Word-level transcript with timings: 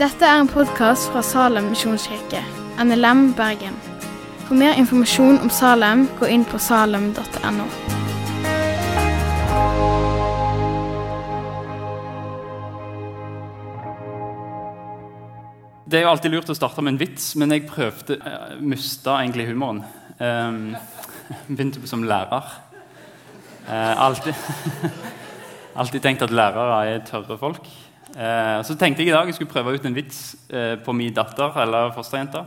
Dette 0.00 0.24
er 0.24 0.38
en 0.40 0.48
podkast 0.48 1.10
fra 1.12 1.20
Salem 1.20 1.66
misjonskirke, 1.68 2.38
NLM 2.80 3.34
Bergen. 3.36 3.74
For 4.46 4.56
mer 4.56 4.78
informasjon 4.80 5.36
om 5.44 5.50
Salem, 5.52 6.06
gå 6.16 6.24
inn 6.32 6.46
på 6.48 6.56
salem.no. 6.56 7.66
Det 15.84 16.00
er 16.00 16.06
jo 16.06 16.14
alltid 16.14 16.32
lurt 16.32 16.48
å 16.48 16.56
starte 16.56 16.80
med 16.80 16.94
en 16.94 17.02
vits, 17.04 17.34
men 17.36 17.52
jeg 17.52 17.66
prøvde 17.68 18.16
uh, 18.24 18.56
mista 18.56 19.18
egentlig 19.20 19.50
humoren. 19.50 19.84
Um, 20.16 20.72
begynte 21.52 21.84
som 21.92 22.08
lærer. 22.08 22.48
Uh, 23.68 23.92
alltid, 24.08 24.32
alltid 25.84 26.08
tenkt 26.08 26.24
at 26.24 26.32
lærere 26.32 26.82
er 26.88 27.04
tørre 27.12 27.36
folk. 27.44 27.68
Uh, 28.10 28.58
så 28.66 28.74
tenkte 28.74 29.04
jeg 29.04 29.12
i 29.12 29.14
dag 29.14 29.28
jeg 29.28 29.36
skulle 29.36 29.52
prøve 29.52 29.76
ut 29.76 29.84
en 29.86 29.94
vits 29.94 30.34
eh, 30.50 30.74
på 30.82 30.92
min 30.96 31.14
datter 31.14 31.54
eller 31.62 31.92
fosterjenta. 31.94 32.44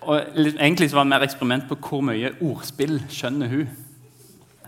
Og 0.00 0.36
egentlig 0.36 0.90
så 0.90 0.98
var 0.98 1.06
det 1.06 1.12
mer 1.12 1.24
eksperiment 1.24 1.66
på 1.68 1.78
hvor 1.80 2.04
mye 2.04 2.32
ordspill 2.40 2.98
skjønner 3.12 3.48
hun. 3.52 3.70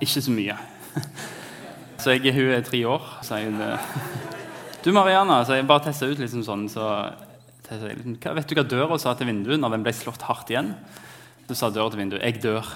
Ikke 0.01 0.23
så 0.25 0.33
mye. 0.33 0.57
så 2.03 2.17
jeg, 2.17 2.35
hun 2.37 2.53
er 2.53 2.65
tre 2.67 2.83
år. 2.89 3.07
Så 3.25 3.41
jeg, 3.41 3.53
du 4.85 4.93
Mariana, 4.93 5.43
så 5.45 5.57
jeg 5.57 5.69
bare 5.69 5.87
testa 5.89 6.09
ut 6.09 6.21
liksom 6.21 6.45
sånn. 6.45 6.67
så 6.73 6.89
hva, 7.73 8.35
vet 8.37 8.49
du 8.49 8.57
hva 8.59 8.67
døra 8.69 8.99
sa 9.01 9.15
til 9.17 9.31
vinduet 9.31 9.61
når 9.61 9.77
den 9.77 9.85
ble 9.87 9.95
slått 9.97 10.27
hardt 10.29 10.53
igjen? 10.53 10.75
Så 11.49 11.57
sa 11.57 11.71
døra 11.73 11.93
til 11.93 12.05
vinduet 12.05 12.25
'Jeg 12.25 12.43
dør'. 12.45 12.73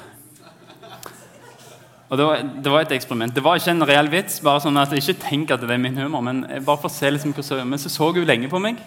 Og 2.09 2.19
det 2.19 2.27
var, 2.27 2.43
det 2.65 2.73
var, 2.73 2.81
et 2.81 2.93
eksperiment. 2.95 3.35
Det 3.35 3.43
var 3.43 3.59
ikke 3.59 3.73
en 3.75 3.89
reell 3.89 4.11
vits. 4.11 4.39
bare 4.41 4.61
sånn 4.63 4.77
at 4.79 4.93
jeg 4.95 5.03
Ikke 5.03 5.23
tenk 5.27 5.51
at 5.51 5.61
det 5.61 5.71
er 5.71 5.81
min 5.83 5.99
humor, 5.99 6.23
men 6.23 6.45
bare 6.65 6.79
for 6.79 6.87
å 6.87 6.93
se 6.93 7.11
liksom 7.11 7.35
hvordan 7.35 7.67
Men 7.67 7.79
så 7.83 7.91
så 7.91 8.13
hun 8.13 8.25
lenge 8.25 8.49
på 8.49 8.61
meg, 8.63 8.79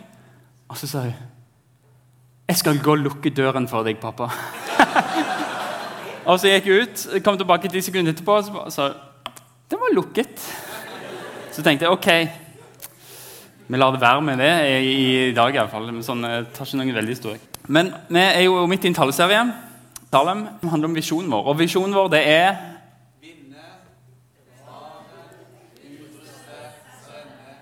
og 0.69 0.77
så 0.77 0.87
sa 0.87 1.01
hun 1.01 1.13
'Jeg 2.49 2.57
skal 2.57 2.79
gå 2.79 2.91
og 2.91 2.97
lukke 2.97 3.29
døren 3.29 3.67
for 3.67 3.83
deg, 3.83 3.99
pappa'. 3.99 4.31
og 6.29 6.39
så 6.39 6.47
gikk 6.47 6.65
hun 6.65 6.81
ut, 6.81 7.23
kom 7.23 7.37
tilbake 7.37 7.69
ti 7.69 7.81
sekunder 7.81 8.13
etterpå 8.13 8.31
og 8.65 8.71
sa 8.71 8.93
'Den 9.69 9.79
var 9.79 9.93
lukket'. 9.93 10.39
Så 11.51 11.63
tenkte 11.63 11.85
jeg 11.85 11.91
OK. 11.91 12.29
Vi 13.67 13.77
lar 13.77 13.91
det 13.91 14.01
være 14.01 14.21
med 14.21 14.37
det 14.37 14.81
i, 14.81 15.29
i 15.29 15.33
dag, 15.33 15.53
iallfall. 15.53 15.91
Sånn, 16.01 16.23
jeg 16.23 16.45
tar 16.55 16.65
ikke 16.65 16.77
noen 16.79 16.95
veldig 16.95 17.15
store. 17.17 17.37
Men 17.67 17.91
vi 18.09 18.19
er 18.19 18.41
jo 18.47 18.65
midt 18.65 18.87
i 18.87 18.89
en 18.89 18.95
taleserie. 18.97 19.43
Salem 20.09 20.47
handler 20.63 20.89
om 20.89 20.95
visjonen 20.97 21.29
vår. 21.29 21.43
Og 21.51 21.59
visjonen 21.59 21.93
vår 21.93 22.07
det 22.09 22.21
er 22.25 22.55
Vinne, 23.21 23.65
bevare, 24.33 25.21
utruste, 25.83 26.57
sende, 27.03 27.53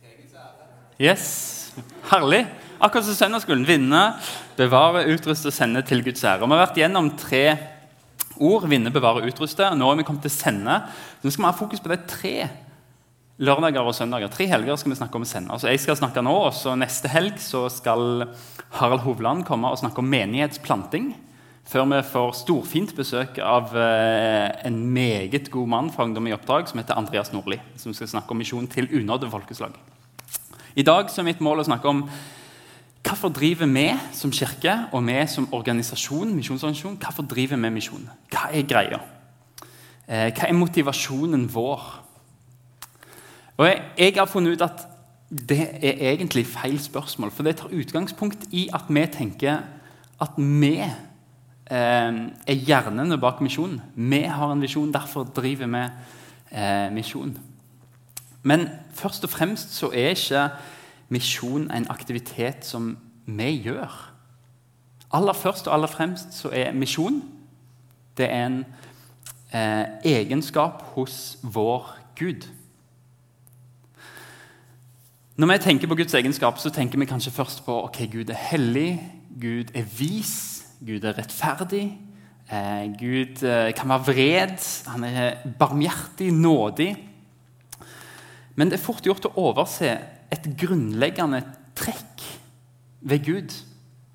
til 0.00 0.14
Guds 0.16 0.32
ære. 0.32 0.64
Yes. 1.00 1.72
Herlig. 2.10 2.42
Akkurat 2.76 3.06
som 3.06 3.14
søndagsskolen. 3.16 3.62
Vinne, 3.64 4.00
bevare, 4.58 5.06
utruste, 5.08 5.48
sende 5.48 5.80
til 5.88 6.02
Guds 6.04 6.20
ære. 6.28 6.44
Vi 6.44 6.52
har 6.52 6.60
vært 6.60 6.76
gjennom 6.76 7.06
tre 7.16 7.44
ord. 8.36 8.66
Vinne, 8.68 8.92
bevare, 8.92 9.22
utruste. 9.24 9.70
Nå 9.80 9.86
er 9.88 9.96
vi 9.96 10.04
kommet 10.04 10.26
til 10.26 10.34
sende. 10.34 10.74
Nå 11.22 11.32
skal 11.32 11.46
vi 11.46 11.48
ha 11.48 11.56
fokus 11.56 11.80
på 11.80 11.88
de 11.88 11.96
tre 12.04 12.34
lørdager 13.40 13.80
og 13.80 13.96
søndager. 13.96 14.28
Tre 14.28 14.44
helger 14.50 14.76
skal 14.76 14.92
vi 14.92 14.98
snakke 14.98 15.16
om 15.16 15.24
sende. 15.24 15.56
Så 15.56 15.70
jeg 15.72 15.80
skal 15.80 15.96
snakke 15.96 16.20
nå, 16.26 16.34
og 16.50 16.52
så 16.58 16.74
Neste 16.76 17.08
helg 17.08 17.40
så 17.40 17.62
skal 17.72 18.26
Harald 18.76 19.00
Hovland 19.06 19.46
komme 19.48 19.70
og 19.72 19.80
snakke 19.80 20.04
om 20.04 20.12
menighetsplanting. 20.12 21.14
Før 21.70 21.88
vi 21.94 22.02
får 22.10 22.34
storfint 22.42 22.92
besøk 22.98 23.40
av 23.40 23.72
eh, 23.72 24.50
en 24.68 24.76
meget 24.92 25.48
god 25.48 25.72
mann 25.72 25.88
fra 25.94 26.04
Ungdom 26.04 26.28
i 26.28 26.36
oppdrag 26.36 26.68
som 26.68 26.82
heter 26.82 27.00
Andreas 27.00 27.32
Nordli. 27.32 27.56
Som 27.80 27.96
skal 27.96 28.12
snakke 28.18 28.36
om 28.36 28.44
misjon 28.44 28.68
til 28.68 28.90
unådde 29.00 29.32
folkeslag. 29.32 29.80
I 30.74 30.82
dag 30.86 31.08
er 31.10 31.26
mitt 31.26 31.40
mål 31.42 31.62
å 31.62 31.66
snakke 31.66 31.90
om 31.90 32.04
hvorfor 33.02 33.32
driver 33.34 33.66
vi 33.66 33.88
som 34.14 34.30
kirke 34.30 34.74
og 34.94 35.02
vi 35.08 35.16
som 35.26 35.48
organisasjon, 35.56 36.34
misjonsorganisasjon, 36.36 36.98
hvorfor 37.00 37.26
driver 37.26 37.58
vi 37.58 37.72
misjon? 37.74 38.06
Hva 38.30 38.50
er 38.54 38.68
greia? 38.68 39.00
Eh, 40.06 40.30
hva 40.30 40.46
er 40.46 40.54
motivasjonen 40.58 41.48
vår? 41.50 41.82
Og 43.58 43.66
jeg, 43.66 43.82
jeg, 43.98 44.16
har 44.16 44.30
funnet 44.30 44.54
ut 44.56 44.64
at 44.64 44.86
det 45.30 45.60
er 45.82 46.14
egentlig 46.14 46.46
feil 46.46 46.78
spørsmål. 46.80 47.30
For 47.34 47.46
det 47.46 47.58
tar 47.60 47.74
utgangspunkt 47.74 48.46
i 48.54 48.68
at 48.74 48.88
vi 48.88 49.04
tenker 49.10 49.62
at 50.20 50.38
vi 50.38 50.74
eh, 50.80 51.70
er 51.70 52.64
hjernene 52.66 53.18
bak 53.20 53.42
misjonen. 53.42 53.82
Vi 53.94 54.22
har 54.22 54.52
en 54.52 54.62
visjon, 54.62 54.92
derfor 54.94 55.26
driver 55.34 55.66
vi 55.66 55.86
eh, 56.54 56.90
misjon. 56.94 57.34
Men 58.42 58.68
først 58.94 59.24
og 59.24 59.30
fremst 59.30 59.74
så 59.74 59.90
er 59.94 60.14
ikke 60.14 60.48
misjon 61.08 61.70
en 61.70 61.90
aktivitet 61.90 62.64
som 62.66 62.94
vi 63.26 63.50
gjør. 63.64 64.12
Aller 65.12 65.32
først 65.32 65.66
og 65.68 65.74
aller 65.74 65.90
fremst 65.90 66.34
så 66.34 66.50
er 66.52 66.72
misjon 66.72 67.22
det 68.18 68.28
er 68.28 68.46
en 68.46 68.64
eh, 69.54 69.84
egenskap 70.04 70.82
hos 70.94 71.38
vår 71.42 71.88
Gud. 72.18 72.46
Når 75.36 75.52
vi 75.52 75.58
tenker 75.64 75.88
på 75.88 75.96
Guds 75.96 76.14
egenskap, 76.14 76.58
så 76.58 76.70
tenker 76.70 76.98
vi 76.98 77.08
kanskje 77.08 77.32
først 77.32 77.64
på 77.64 77.78
ok, 77.84 78.02
Gud 78.12 78.30
er 78.30 78.40
hellig, 78.50 79.00
Gud 79.40 79.72
er 79.74 79.86
vis, 79.98 80.66
Gud 80.86 81.04
er 81.04 81.16
rettferdig. 81.16 81.86
Eh, 82.52 82.90
Gud 82.98 83.42
eh, 83.46 83.70
kan 83.74 83.88
være 83.88 84.04
vred, 84.10 84.58
han 84.86 85.04
er 85.04 85.38
barmhjertig, 85.58 86.32
nådig. 86.32 86.90
Men 88.60 88.68
det 88.68 88.76
er 88.76 88.84
fort 88.84 89.06
gjort 89.08 89.24
å 89.24 89.32
overse 89.40 89.88
et 90.28 90.46
grunnleggende 90.60 91.40
trekk 91.78 92.24
ved 93.00 93.24
Gud. 93.24 93.54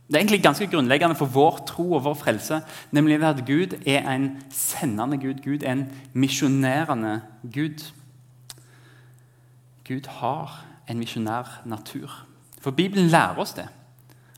Det 0.06 0.14
er 0.14 0.22
egentlig 0.22 0.44
ganske 0.44 0.68
grunnleggende 0.70 1.18
for 1.18 1.32
vår 1.34 1.64
tro 1.66 1.88
og 1.98 2.04
vår 2.06 2.18
frelse, 2.20 2.60
nemlig 2.94 3.18
at 3.26 3.42
Gud 3.48 3.74
er 3.90 4.06
en 4.06 4.28
sendende 4.54 5.18
Gud. 5.18 5.42
Gud 5.42 5.66
er 5.66 5.72
en 5.72 5.88
misjonerende 6.14 7.16
Gud. 7.42 7.88
Gud 9.88 10.12
har 10.22 10.62
en 10.86 11.02
misjonær 11.02 11.64
natur. 11.66 12.14
For 12.62 12.72
Bibelen 12.72 13.10
lærer 13.10 13.42
oss 13.42 13.58
det. 13.58 13.66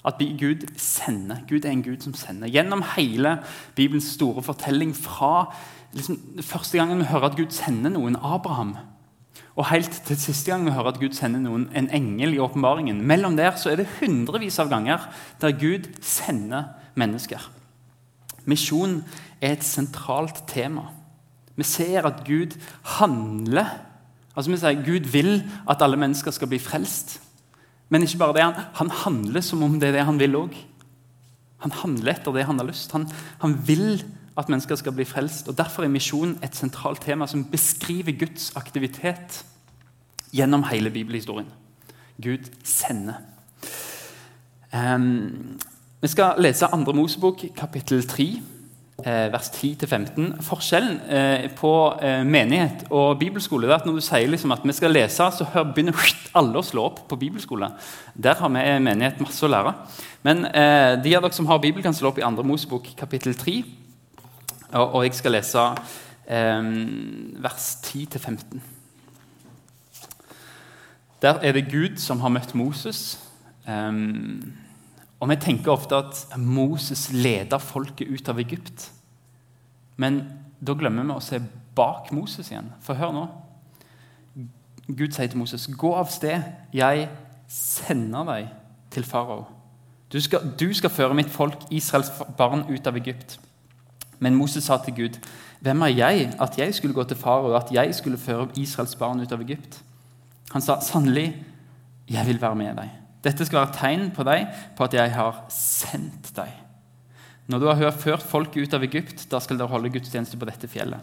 At 0.07 0.23
Gud 0.39 0.69
sender. 0.79 1.43
Gud 1.49 1.65
er 1.65 1.75
en 1.75 1.83
Gud 1.83 1.99
som 1.99 2.13
sender. 2.15 2.47
Gjennom 2.47 2.83
hele 2.95 3.41
Bibelens 3.75 4.13
store 4.15 4.43
fortelling 4.43 4.95
fra 4.95 5.51
liksom, 5.91 6.39
første 6.41 6.77
gangen 6.77 7.03
vi 7.03 7.11
hører 7.11 7.33
at 7.33 7.35
Gud 7.35 7.51
sender 7.51 7.91
noen, 7.91 8.15
Abraham, 8.15 8.77
og 9.57 9.65
helt 9.71 9.95
til 10.05 10.19
siste 10.21 10.51
gang 10.51 10.67
vi 10.67 10.73
hører 10.75 10.91
at 10.93 10.99
Gud 11.01 11.15
sender 11.17 11.41
noen, 11.41 11.65
en 11.73 11.89
engel 11.89 12.35
i 12.35 12.41
åpenbaringen. 12.41 12.99
Mellom 13.09 13.37
der 13.39 13.55
så 13.57 13.71
er 13.71 13.81
det 13.81 13.89
hundrevis 13.97 14.59
av 14.61 14.69
ganger 14.69 15.07
der 15.41 15.55
Gud 15.57 15.89
sender 16.05 16.75
mennesker. 16.97 17.41
Misjon 18.45 19.01
er 19.41 19.57
et 19.57 19.65
sentralt 19.65 20.43
tema. 20.49 20.87
Vi 21.57 21.65
ser 21.65 22.05
at 22.05 22.23
Gud 22.27 22.57
handler 22.99 23.83
Altså 24.37 24.51
vi 24.51 24.57
sier 24.61 24.83
Gud 24.85 25.07
vil 25.09 25.31
at 25.65 25.81
alle 25.81 25.97
mennesker 25.97 26.29
skal 26.29 26.45
bli 26.51 26.59
frelst. 26.61 27.15
Men 27.89 28.03
ikke 28.05 28.19
bare 28.21 28.35
det, 28.35 28.43
han, 28.43 28.67
han 28.77 28.91
handler 28.93 29.41
som 29.41 29.63
om 29.65 29.79
det 29.81 29.89
er 29.89 29.95
det 29.95 30.03
han 30.05 30.19
vil 30.21 30.37
òg. 30.37 30.53
Han 31.65 31.73
handler 31.73 32.13
etter 32.13 32.35
det 32.35 32.43
han 32.45 32.61
har 32.61 32.67
lyst. 32.67 32.93
Han, 32.93 33.07
han, 33.41 33.55
vil 33.65 34.03
at 34.37 34.49
mennesker 34.49 34.75
skal 34.75 34.93
bli 34.95 35.05
frelst. 35.05 35.47
og 35.47 35.57
Derfor 35.57 35.83
er 35.83 35.93
misjon 35.93 36.37
et 36.43 36.55
sentralt 36.55 37.01
tema 37.01 37.27
som 37.27 37.45
beskriver 37.45 38.17
Guds 38.19 38.51
aktivitet 38.55 39.43
gjennom 40.33 40.63
hele 40.71 40.89
bibelhistorien. 40.89 41.49
Gud 42.21 42.51
sender. 42.63 43.21
Um, 44.73 45.57
vi 46.01 46.07
skal 46.07 46.37
lese 46.37 46.67
2. 46.67 46.93
Mosebok, 46.93 47.45
kapittel 47.55 48.07
3. 48.07 48.41
Eh, 49.05 49.27
vers 49.29 49.51
10-15. 49.53 50.39
Forskjellen 50.41 50.95
eh, 51.05 51.43
på 51.53 51.69
eh, 52.01 52.23
menighet 52.25 52.87
og 52.89 53.19
bibelskole 53.19 53.67
er 53.69 53.75
at 53.75 53.85
når 53.85 53.99
du 53.99 54.01
sier 54.01 54.25
liksom 54.25 54.55
at 54.55 54.63
vi 54.65 54.73
skal 54.73 54.89
lese, 54.89 55.27
så 55.37 55.45
begynner 55.75 55.93
alle 56.39 56.57
å 56.57 56.65
slå 56.65 56.87
opp 56.89 57.03
på 57.05 57.19
bibelskole. 57.21 57.69
Der 58.17 58.41
har 58.41 58.49
vi 58.49 58.63
menighet 58.81 59.21
masse 59.21 59.45
å 59.45 59.51
lære. 59.53 59.75
Men 60.25 60.41
de 60.49 61.13
av 61.13 61.21
dere 61.23 61.31
som 61.31 61.45
har 61.47 61.61
Bibel, 61.61 61.83
kan 61.85 61.93
slå 61.93 62.09
opp 62.09 62.17
i 62.17 62.25
2. 62.25 62.43
Mosebok 62.43 62.89
kapittel 62.97 63.37
3. 63.37 63.61
Og, 64.73 65.03
jeg 65.05 65.15
skal 65.15 65.31
lese 65.31 65.63
vers 67.41 67.67
10-15. 67.85 68.59
Der 71.21 71.39
er 71.39 71.51
det 71.51 71.71
Gud 71.71 71.97
som 71.97 72.19
har 72.19 72.29
møtt 72.29 72.55
Moses. 72.55 73.19
Eh, 73.67 73.91
og 75.19 75.29
Vi 75.29 75.35
tenker 75.35 75.71
ofte 75.71 75.95
at 75.95 76.37
Moses 76.37 77.11
leder 77.13 77.57
folket 77.57 78.07
ut 78.07 78.29
av 78.29 78.39
Egypt. 78.39 78.91
Men 79.97 80.21
da 80.61 80.73
glemmer 80.77 81.03
vi 81.03 81.15
å 81.15 81.23
se 81.23 81.39
bak 81.75 82.11
Moses 82.11 82.51
igjen. 82.51 82.69
For 82.81 82.97
hør 82.97 83.13
nå. 83.15 83.27
Gud 84.87 85.11
sier 85.11 85.27
til 85.27 85.37
Moses, 85.37 85.67
'Gå 85.67 85.95
av 85.95 86.07
sted. 86.07 86.43
Jeg 86.73 87.09
sender 87.47 88.23
deg 88.23 88.47
til 88.91 89.03
farao.' 89.03 89.47
Du 90.13 90.19
du 90.59 90.73
skal 90.73 90.89
føre 90.89 91.13
mitt 91.13 91.29
folk, 91.29 91.57
Israels 91.71 92.11
barn, 92.37 92.63
ut 92.69 92.87
av 92.87 92.95
Egypt. 92.95 93.39
Men 94.19 94.35
Moses 94.35 94.63
sa 94.63 94.77
til 94.77 94.95
Gud, 94.95 95.19
'Hvem 95.61 95.81
er 95.81 95.87
jeg 95.87 96.33
at 96.41 96.57
jeg 96.57 96.75
skulle 96.75 96.93
gå 96.93 97.03
til 97.03 97.17
farao, 97.17 97.55
at 97.55 97.71
jeg 97.71 97.95
skulle 97.95 98.17
føre 98.17 98.47
Israels 98.55 98.95
barn 98.95 99.19
ut 99.19 99.31
av 99.31 99.41
Egypt?' 99.41 99.81
Han 100.51 100.61
sa, 100.61 100.79
'Sannelig, 100.79 101.35
jeg 102.09 102.25
vil 102.25 102.41
være 102.41 102.55
med 102.55 102.75
deg.' 102.75 102.89
Dette 103.23 103.45
skal 103.45 103.59
være 103.59 103.73
tegn 103.73 104.11
på 104.11 104.23
deg 104.23 104.47
på 104.77 104.83
at 104.83 104.93
jeg 104.93 105.11
har 105.11 105.45
sendt 105.49 106.35
deg. 106.35 106.51
Når 107.47 107.59
du 107.59 107.67
har 107.67 107.91
ført 107.91 108.23
folket 108.23 108.67
ut 108.67 108.73
av 108.73 108.83
Egypt, 108.83 109.27
da 109.31 109.39
skal 109.39 109.57
dere 109.57 109.71
holde 109.71 109.89
gudstjeneste 109.89 110.37
på 110.37 110.45
dette 110.45 110.67
fjellet. 110.67 110.99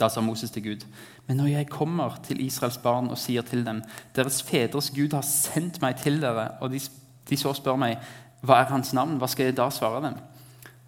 Da 0.00 0.08
sa 0.08 0.20
Moses 0.20 0.50
til 0.50 0.62
Gud, 0.64 0.86
men 1.26 1.36
når 1.36 1.46
jeg 1.46 1.68
kommer 1.68 2.16
til 2.24 2.40
Israels 2.40 2.78
barn 2.78 3.10
og 3.12 3.18
sier 3.18 3.42
til 3.42 3.64
dem, 3.66 3.82
deres 4.16 4.40
fedres 4.42 4.90
Gud 4.90 5.12
har 5.12 5.26
sendt 5.26 5.80
meg 5.82 5.96
til 6.00 6.20
dere, 6.22 6.54
og 6.60 6.72
de, 6.72 6.80
de 7.28 7.36
så 7.36 7.52
spør 7.56 7.76
meg, 7.76 7.98
hva 8.40 8.62
er 8.62 8.72
hans 8.72 8.94
navn, 8.96 9.18
hva 9.20 9.28
skal 9.28 9.50
jeg 9.50 9.58
da 9.58 9.68
svare 9.72 10.00
dem? 10.06 10.16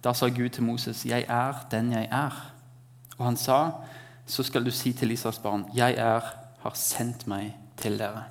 Da 0.03 0.13
sa 0.13 0.27
Gud 0.27 0.49
til 0.49 0.63
Moses, 0.63 1.05
jeg 1.05 1.25
er 1.27 1.65
den 1.71 1.91
jeg 1.91 2.07
er. 2.11 2.53
Og 3.17 3.25
han 3.25 3.37
sa, 3.37 3.71
så 4.25 4.43
skal 4.43 4.65
du 4.65 4.71
si 4.71 4.93
til 4.93 5.11
Israels 5.11 5.39
barn, 5.39 5.65
jeg 5.75 5.95
er, 5.97 6.21
har 6.59 6.75
sendt 6.75 7.27
meg 7.27 7.53
til 7.77 7.99
dere. 7.99 8.25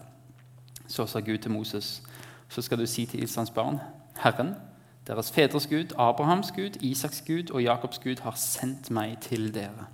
Så 0.88 1.06
sa 1.06 1.20
Gud 1.20 1.38
til 1.38 1.50
Moses, 1.50 2.02
så 2.48 2.62
skal 2.62 2.78
du 2.78 2.86
si 2.86 3.06
til 3.06 3.22
Israels 3.22 3.50
barn, 3.50 3.80
Herren, 4.22 4.54
deres 5.06 5.32
fedres 5.32 5.66
Gud, 5.66 5.94
Abrahams 5.98 6.52
Gud, 6.52 6.76
Isaks 6.80 7.22
Gud 7.26 7.50
og 7.50 7.62
Jakobs 7.62 7.98
Gud 7.98 8.20
har 8.22 8.36
sendt 8.36 8.90
meg 8.90 9.16
til 9.20 9.48
dere. 9.54 9.88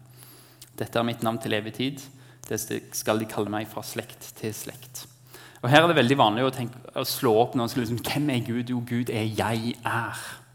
Dette 0.79 0.99
er 0.99 1.07
mitt 1.07 1.23
navn 1.23 1.39
til 1.39 1.55
evig 1.57 1.73
tid. 1.75 2.03
Det 2.49 2.61
skal 2.93 3.21
de 3.21 3.29
kalle 3.29 3.51
meg 3.51 3.69
fra 3.69 3.83
slekt 3.83 4.33
til 4.37 4.53
slekt. 4.55 5.07
Og 5.63 5.71
Her 5.71 5.83
er 5.83 5.91
det 5.91 5.97
veldig 5.97 6.19
vanlig 6.19 6.45
å, 6.45 6.53
tenke, 6.55 6.79
å 6.95 7.07
slå 7.09 7.33
opp 7.41 7.57
noen 7.59 7.71
som 7.71 7.81
liksom, 7.81 8.03
Hvem 8.05 8.31
er 8.31 8.45
Gud? 8.47 8.71
Jo, 8.71 8.83
Gud 8.87 9.11
er 9.11 9.25
'jeg 9.25 9.75
er'. 9.85 10.48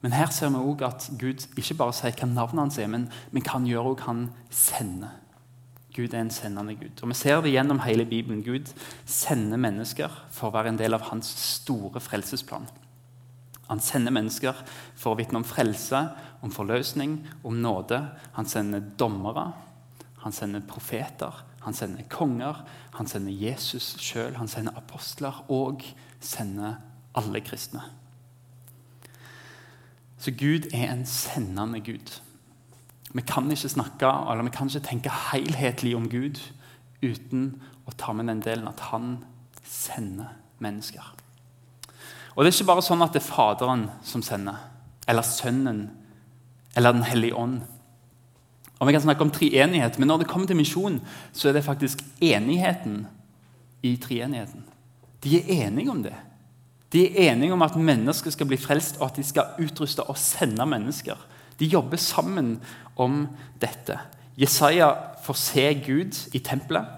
Men 0.00 0.12
her 0.16 0.30
ser 0.32 0.48
vi 0.48 0.56
også 0.56 0.86
at 0.86 1.08
Gud 1.20 1.46
ikke 1.60 1.76
bare 1.76 1.94
sier 1.96 2.14
hva 2.16 2.28
navnet 2.28 2.62
hans 2.62 2.78
er, 2.80 2.88
men, 2.88 3.08
men 3.32 3.44
hva 3.44 3.58
han 3.58 3.68
gjør 3.68 3.92
og 3.92 4.04
han 4.06 4.28
sender. 4.48 5.18
Gud 5.94 6.14
er 6.14 6.22
en 6.22 6.30
sendende 6.30 6.76
Gud. 6.78 7.02
Og 7.02 7.10
Vi 7.10 7.14
ser 7.18 7.40
det 7.42 7.52
gjennom 7.52 7.82
hele 7.82 8.06
Bibelen. 8.06 8.44
Gud 8.46 8.70
sender 9.04 9.58
mennesker 9.60 10.12
for 10.30 10.48
å 10.48 10.54
være 10.54 10.72
en 10.72 10.78
del 10.78 10.94
av 10.94 11.08
hans 11.10 11.26
store 11.26 12.00
frelsesplan. 12.00 12.68
Han 13.70 13.82
sender 13.82 14.14
mennesker 14.14 14.56
for 14.98 15.12
å 15.12 15.18
vitne 15.18 15.42
om 15.42 15.46
frelse, 15.46 16.00
om 16.42 16.54
forløsning, 16.54 17.20
om 17.46 17.60
nåde. 17.62 18.00
Han 18.38 18.48
sender 18.48 18.82
dommere, 18.98 19.50
han 20.24 20.34
sender 20.34 20.64
profeter, 20.66 21.44
han 21.62 21.76
sender 21.76 22.08
konger, 22.10 22.64
han 22.96 23.06
sender 23.10 23.34
Jesus 23.36 23.94
sjøl, 24.02 24.34
han 24.40 24.50
sender 24.50 24.78
apostler 24.78 25.44
og 25.52 25.84
sender 26.20 26.80
alle 27.18 27.42
kristne. 27.44 27.84
Så 30.20 30.30
Gud 30.36 30.68
er 30.74 30.92
en 30.92 31.06
sendende 31.06 31.80
Gud. 31.80 32.20
Vi 33.12 33.22
kan 33.26 33.50
ikke 33.50 33.68
snakke 33.72 34.06
eller 34.06 34.44
vi 34.44 34.52
kan 34.54 34.68
ikke 34.68 34.86
tenke 34.86 35.12
helhetlig 35.32 35.96
om 35.96 36.08
Gud 36.12 36.38
uten 37.02 37.54
å 37.88 37.94
ta 37.96 38.12
med 38.12 38.28
den 38.28 38.42
delen 38.44 38.68
at 38.68 38.80
han 38.92 39.16
sender 39.64 40.36
mennesker. 40.60 41.14
Og 42.36 42.44
Det 42.44 42.50
er 42.50 42.58
ikke 42.58 42.68
bare 42.68 42.84
sånn 42.84 43.02
at 43.02 43.16
det 43.16 43.22
er 43.22 43.26
Faderen 43.26 43.88
som 44.06 44.22
sender, 44.22 44.60
eller 45.08 45.26
Sønnen 45.26 45.88
eller 46.76 46.92
Den 46.92 47.02
hellige 47.02 47.34
ånd. 47.34 47.62
Og 48.78 48.86
Vi 48.86 48.92
kan 48.92 49.02
snakke 49.02 49.24
om 49.24 49.30
treenighet, 49.30 49.98
men 49.98 50.08
når 50.08 50.18
det 50.18 50.28
kommer 50.28 50.46
til 50.46 50.56
misjon, 50.56 51.00
så 51.32 51.48
er 51.48 51.52
det 51.52 51.64
faktisk 51.64 52.04
enigheten 52.20 53.06
i 53.82 53.96
treenigheten. 53.96 54.64
De 55.24 55.36
er 55.36 55.66
enige 55.66 55.90
om 55.90 56.02
det. 56.02 56.14
De 56.92 57.04
er 57.06 57.32
enige 57.32 57.54
om 57.54 57.62
at 57.62 57.76
mennesker 57.76 58.32
skal 58.34 58.48
bli 58.50 58.58
frelst, 58.58 58.98
og 58.98 59.10
at 59.10 59.20
de 59.20 59.24
skal 59.26 59.54
utruste 59.62 60.02
og 60.02 60.18
sende 60.18 60.66
mennesker. 60.66 61.18
De 61.60 61.68
jobber 61.70 61.96
sammen 61.96 62.56
om 62.96 63.28
dette. 63.60 63.98
Jesaja 64.40 64.90
får 65.22 65.36
se 65.38 65.66
Gud 65.86 66.16
i 66.34 66.40
tempelet. 66.42 66.96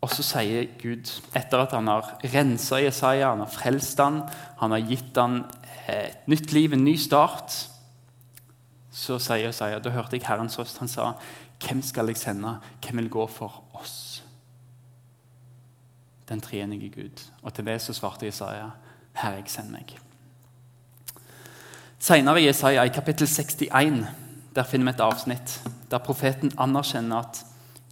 Og 0.00 0.12
så 0.12 0.24
sier 0.24 0.68
Gud, 0.80 1.10
etter 1.36 1.60
at 1.60 1.74
han 1.76 1.88
har 1.90 2.14
rensa 2.32 2.78
Jesaja, 2.80 3.34
han 3.34 3.42
har 3.44 3.52
frelst 3.52 4.00
han, 4.00 4.22
han 4.60 4.72
har 4.72 4.86
gitt 4.88 5.16
han 5.20 5.42
et 5.90 6.28
nytt 6.30 6.54
liv, 6.54 6.72
en 6.72 6.84
ny 6.86 6.94
start, 7.00 7.56
så 8.90 9.18
sier 9.22 9.48
Jesaja 9.48 9.80
Da 9.82 9.92
hørte 9.94 10.16
jeg 10.16 10.26
Herrens 10.26 10.58
røst. 10.58 10.78
Han 10.78 10.88
sa, 10.88 11.12
'Hvem 11.60 11.82
skal 11.82 12.06
jeg 12.06 12.16
sende? 12.16 12.58
Hvem 12.80 12.96
vil 12.96 13.10
gå 13.10 13.26
for? 13.26 13.62
Den 16.30 16.40
treenige 16.40 16.88
Gud. 16.94 17.26
Og 17.42 17.54
til 17.54 17.66
det 17.66 17.80
så 17.82 17.92
svarte 17.92 18.26
Jesaja, 18.26 18.70
'Herre, 19.14 19.34
jeg 19.34 19.44
sender 19.46 19.78
meg'. 19.78 19.98
Senere 21.98 22.40
i 22.40 22.46
Jesaja, 22.46 22.82
i 22.82 22.88
kapittel 22.88 23.26
61, 23.26 24.06
der 24.54 24.62
finner 24.62 24.84
vi 24.84 24.94
et 24.96 25.00
avsnitt 25.00 25.60
der 25.90 25.98
profeten 25.98 26.52
anerkjenner 26.58 27.16
at 27.18 27.44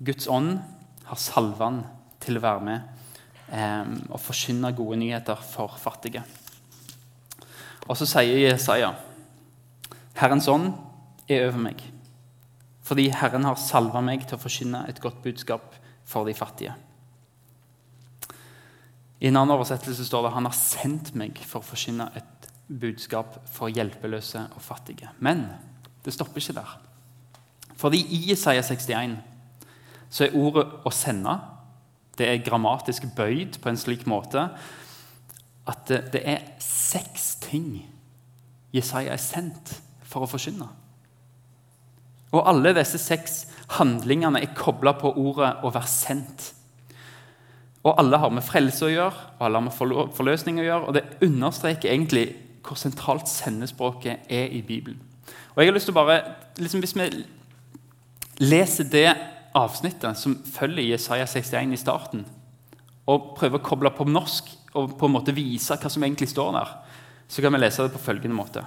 Guds 0.06 0.26
ånd 0.30 0.58
har 1.04 1.16
salvet 1.16 1.64
han 1.64 1.82
til 2.22 2.38
å 2.38 2.40
være 2.40 2.64
med 2.64 2.80
eh, 3.52 3.84
og 4.10 4.20
forkynne 4.20 4.72
gode 4.76 4.96
nyheter 4.96 5.36
for 5.36 5.74
fattige. 5.80 6.22
Og 7.88 7.96
så 7.96 8.06
sier 8.06 8.50
Jesaja 8.50 8.94
Herrens 10.18 10.48
ånd 10.50 10.72
er 11.28 11.46
over 11.46 11.60
meg, 11.68 11.82
fordi 12.82 13.10
Herren 13.14 13.44
har 13.44 13.60
salvet 13.60 14.04
meg 14.04 14.26
til 14.26 14.38
å 14.38 14.42
forkynne 14.42 14.86
et 14.88 15.00
godt 15.00 15.20
budskap 15.22 15.74
for 16.08 16.26
de 16.26 16.34
fattige. 16.34 16.74
I 19.20 19.28
en 19.28 19.36
annen 19.36 19.54
oversettelse 19.56 20.06
står 20.06 20.26
det 20.26 20.34
han 20.34 20.46
har 20.46 20.56
sendt 20.56 21.14
meg 21.18 21.40
for 21.42 21.60
å 21.60 21.68
forsyne 21.68 22.10
et 22.18 22.50
budskap 22.68 23.40
for 23.50 23.72
hjelpeløse 23.72 24.44
og 24.54 24.62
fattige. 24.62 25.10
Men 25.18 25.46
det 26.04 26.14
stopper 26.14 26.40
ikke 26.42 26.58
der. 26.60 26.76
Fordi 27.78 27.98
i 27.98 28.32
Isaiah 28.32 28.64
61 28.64 29.18
så 30.10 30.24
er 30.24 30.36
ordet 30.36 30.66
'å 30.84 30.90
sende' 30.90 31.40
det 32.18 32.26
er 32.28 32.42
grammatisk 32.42 33.04
bøyd 33.16 33.60
på 33.62 33.68
en 33.68 33.76
slik 33.76 34.06
måte 34.06 34.48
at 35.66 35.86
det, 35.86 36.12
det 36.12 36.22
er 36.24 36.38
seks 36.58 37.36
ting 37.44 37.86
Jesaja 38.74 39.12
er 39.12 39.22
sendt 39.22 39.80
for 40.02 40.24
å 40.24 40.28
forkynne. 40.28 40.66
Og 42.32 42.44
alle 42.44 42.74
disse 42.76 42.98
seks 43.00 43.46
handlingene 43.78 44.42
er 44.42 44.54
kobla 44.56 44.92
på 44.92 45.12
ordet 45.16 45.62
'å 45.62 45.72
være 45.72 45.88
sendt'. 45.88 46.52
Og 47.88 47.94
alle 47.96 48.20
har 48.20 48.32
med 48.34 48.44
frelse 48.44 48.84
å 48.84 48.92
gjøre, 48.92 49.26
og 49.38 49.44
alle 49.46 49.60
har 49.60 49.64
med 49.64 50.12
forløsning 50.16 50.60
å 50.60 50.66
gjøre. 50.66 50.88
Og 50.90 50.96
det 50.96 51.06
understreker 51.24 51.92
egentlig 51.94 52.26
hvor 52.66 52.76
sentralt 52.76 53.30
sendespråket 53.30 54.28
er 54.28 54.52
i 54.52 54.60
Bibelen. 54.66 55.00
Og 55.54 55.62
jeg 55.62 55.70
har 55.70 55.76
lyst 55.76 55.88
til 55.88 55.96
å 55.96 56.00
bare, 56.02 56.18
liksom 56.60 56.82
Hvis 56.84 56.96
vi 56.96 57.08
leser 58.44 58.84
det 58.92 59.08
avsnittet 59.56 60.18
som 60.18 60.36
følger 60.44 60.92
Jesaja 60.92 61.26
61 61.26 61.72
i 61.72 61.80
starten, 61.80 62.26
og 63.08 63.32
prøver 63.38 63.58
å 63.58 63.64
koble 63.64 63.90
på 63.96 64.04
norsk 64.04 64.50
og 64.76 64.98
på 65.00 65.08
en 65.08 65.14
måte 65.14 65.34
vise 65.34 65.74
hva 65.80 65.90
som 65.90 66.04
egentlig 66.04 66.28
står 66.28 66.52
der, 66.58 66.74
så 67.28 67.42
kan 67.42 67.54
vi 67.54 67.62
lese 67.62 67.86
det 67.86 67.94
på 67.96 68.04
følgende 68.04 68.36
måte. 68.36 68.64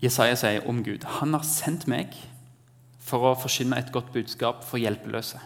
Jesaja 0.00 0.36
sier 0.36 0.68
om 0.68 0.78
Gud 0.84 1.04
Han 1.18 1.34
har 1.36 1.44
sendt 1.44 1.86
meg 1.90 2.14
for 3.04 3.32
å 3.32 3.36
forkynne 3.36 3.80
et 3.80 3.90
godt 3.92 4.12
budskap 4.14 4.62
for 4.64 4.80
hjelpeløse. 4.80 5.40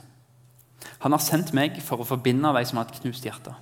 Han 1.04 1.12
har 1.12 1.22
sendt 1.22 1.52
meg 1.56 1.78
for 1.82 2.00
å 2.00 2.08
forbinde 2.08 2.52
de 2.56 2.64
som 2.68 2.80
har 2.80 2.88
et 2.88 3.00
knust 3.02 3.26
hjerte. 3.26 3.54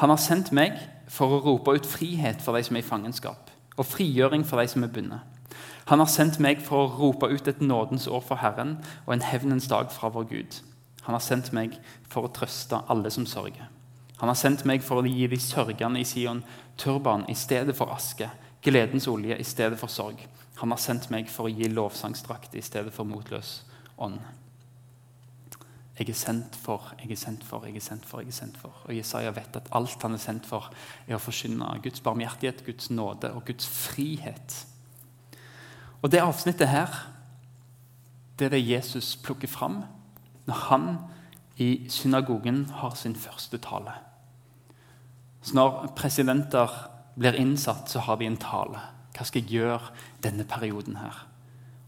Han 0.00 0.12
har 0.12 0.20
sendt 0.20 0.52
meg 0.56 0.78
for 1.10 1.34
å 1.34 1.42
rope 1.44 1.74
ut 1.76 1.88
frihet 1.88 2.40
for 2.42 2.56
de 2.56 2.64
som 2.64 2.76
er 2.76 2.84
i 2.84 2.86
fangenskap, 2.86 3.50
og 3.76 3.88
frigjøring 3.88 4.46
for 4.46 4.62
de 4.62 4.70
som 4.70 4.84
er 4.86 4.92
bundet. 4.92 5.20
Han 5.90 5.98
har 5.98 6.10
sendt 6.10 6.38
meg 6.38 6.60
for 6.62 6.84
å 6.84 6.92
rope 7.00 7.26
ut 7.32 7.48
et 7.50 7.60
nådens 7.60 8.06
år 8.06 8.22
for 8.22 8.38
Herren 8.38 8.76
og 9.06 9.14
en 9.16 9.24
hevnens 9.26 9.66
dag 9.68 9.90
fra 9.90 10.12
vår 10.12 10.28
Gud. 10.30 10.60
Han 11.02 11.16
har 11.16 11.24
sendt 11.24 11.50
meg 11.56 11.74
for 12.08 12.28
å 12.28 12.32
trøste 12.32 12.78
alle 12.92 13.10
som 13.10 13.26
sørger. 13.26 13.66
Han 14.20 14.28
har 14.28 14.36
sendt 14.36 14.66
meg 14.68 14.84
for 14.84 15.00
å 15.00 15.08
gi 15.08 15.26
de 15.32 15.38
sørgende 15.40 16.02
i 16.02 16.06
Sion 16.06 16.44
turban 16.78 17.24
i 17.32 17.34
stedet 17.34 17.74
for 17.76 17.90
aske, 17.90 18.28
gledens 18.62 19.08
olje 19.08 19.38
i 19.40 19.46
stedet 19.48 19.80
for 19.80 19.90
sorg. 19.90 20.20
Han 20.60 20.70
har 20.70 20.80
sendt 20.80 21.08
meg 21.10 21.30
for 21.32 21.48
å 21.48 21.52
gi 21.52 21.70
lovsangsdrakt 21.72 22.54
i 22.54 22.62
stedet 22.62 22.92
for 22.92 23.08
motløs 23.08 23.62
ånd. 23.96 24.20
Jeg 26.00 26.08
er 26.08 26.16
sendt 26.16 26.56
for, 26.56 26.94
jeg 27.02 27.12
er 27.12 27.16
sendt 27.20 27.42
for, 27.44 27.66
jeg 27.68 27.76
er 27.76 27.84
sendt 27.84 28.06
for. 28.08 28.20
jeg 28.20 28.28
er 28.28 28.32
sendt 28.32 28.56
for. 28.56 28.72
Og 28.88 28.96
Jesaja 28.96 29.30
vet 29.36 29.56
at 29.56 29.68
alt 29.76 30.02
han 30.02 30.14
er 30.16 30.22
sendt 30.22 30.46
for, 30.48 30.70
er 31.06 31.18
å 31.18 31.20
forkynne 31.20 31.66
Guds 31.84 32.00
barmhjertighet, 32.00 32.64
Guds 32.64 32.88
nåde 32.90 33.28
og 33.36 33.44
Guds 33.44 33.68
frihet. 33.68 34.56
Og 36.00 36.08
det 36.08 36.22
avsnittet 36.24 36.72
her, 36.72 36.88
det 38.38 38.48
er 38.48 38.56
det 38.56 38.64
Jesus 38.64 39.12
plukker 39.20 39.48
fram 39.48 39.82
når 40.48 40.64
han 40.70 40.88
i 41.60 41.84
synagogen 41.92 42.64
har 42.80 42.96
sin 42.96 43.14
første 43.14 43.60
tale. 43.60 43.92
Så 45.42 45.52
når 45.54 45.92
presidenter 45.96 46.72
blir 47.18 47.36
innsatt, 47.36 47.92
så 47.92 48.00
har 48.08 48.16
de 48.16 48.24
en 48.24 48.40
tale. 48.40 48.80
Hva 49.12 49.28
skal 49.28 49.44
jeg 49.44 49.60
gjøre 49.60 49.92
denne 50.24 50.48
perioden 50.48 50.96
her? 50.96 51.26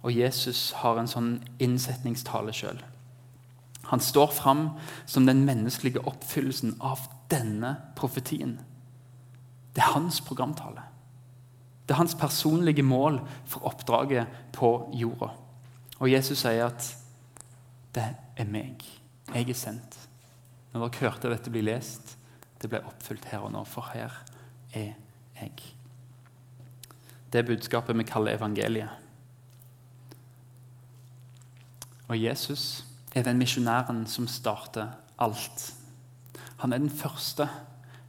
Og 0.04 0.12
Jesus 0.12 0.72
har 0.84 1.00
en 1.00 1.08
sånn 1.08 1.38
innsetningstale 1.62 2.52
sjøl. 2.52 2.84
Han 3.92 4.00
står 4.00 4.26
fram 4.32 4.70
som 5.04 5.26
den 5.26 5.44
menneskelige 5.44 6.00
oppfyllelsen 6.08 6.78
av 6.80 7.02
denne 7.28 7.74
profetien. 7.96 8.54
Det 9.76 9.82
er 9.84 9.92
hans 9.92 10.22
programtale. 10.24 10.80
Det 11.84 11.92
er 11.92 12.00
hans 12.00 12.14
personlige 12.16 12.82
mål 12.82 13.18
for 13.44 13.68
oppdraget 13.68 14.32
på 14.56 14.70
jorda. 14.96 15.28
Og 15.98 16.08
Jesus 16.08 16.38
sier 16.38 16.66
at 16.66 16.96
'det 17.92 18.16
er 18.36 18.44
meg. 18.44 18.80
Jeg 19.34 19.50
er 19.50 19.54
sendt'. 19.54 20.08
når 20.72 20.88
dere 20.88 21.10
hørte 21.10 21.28
dette 21.28 21.50
bli 21.50 21.60
lest, 21.60 22.16
det 22.62 22.70
ble 22.70 22.80
oppfylt 22.80 23.24
her 23.24 23.38
og 23.38 23.52
nå, 23.52 23.64
for 23.64 23.90
her 23.92 24.24
er 24.72 24.94
jeg. 25.40 25.52
Det 27.32 27.38
er 27.38 27.42
budskapet 27.42 27.98
vi 27.98 28.02
kaller 28.02 28.36
evangeliet. 28.36 28.88
Og 32.08 32.22
Jesus 32.22 32.86
er 33.14 33.26
den 33.26 33.40
misjonæren 33.40 34.06
som 34.08 34.28
starter 34.30 34.94
alt. 35.20 35.72
Han 36.62 36.72
er 36.72 36.78
den 36.78 36.90
første 36.90 37.48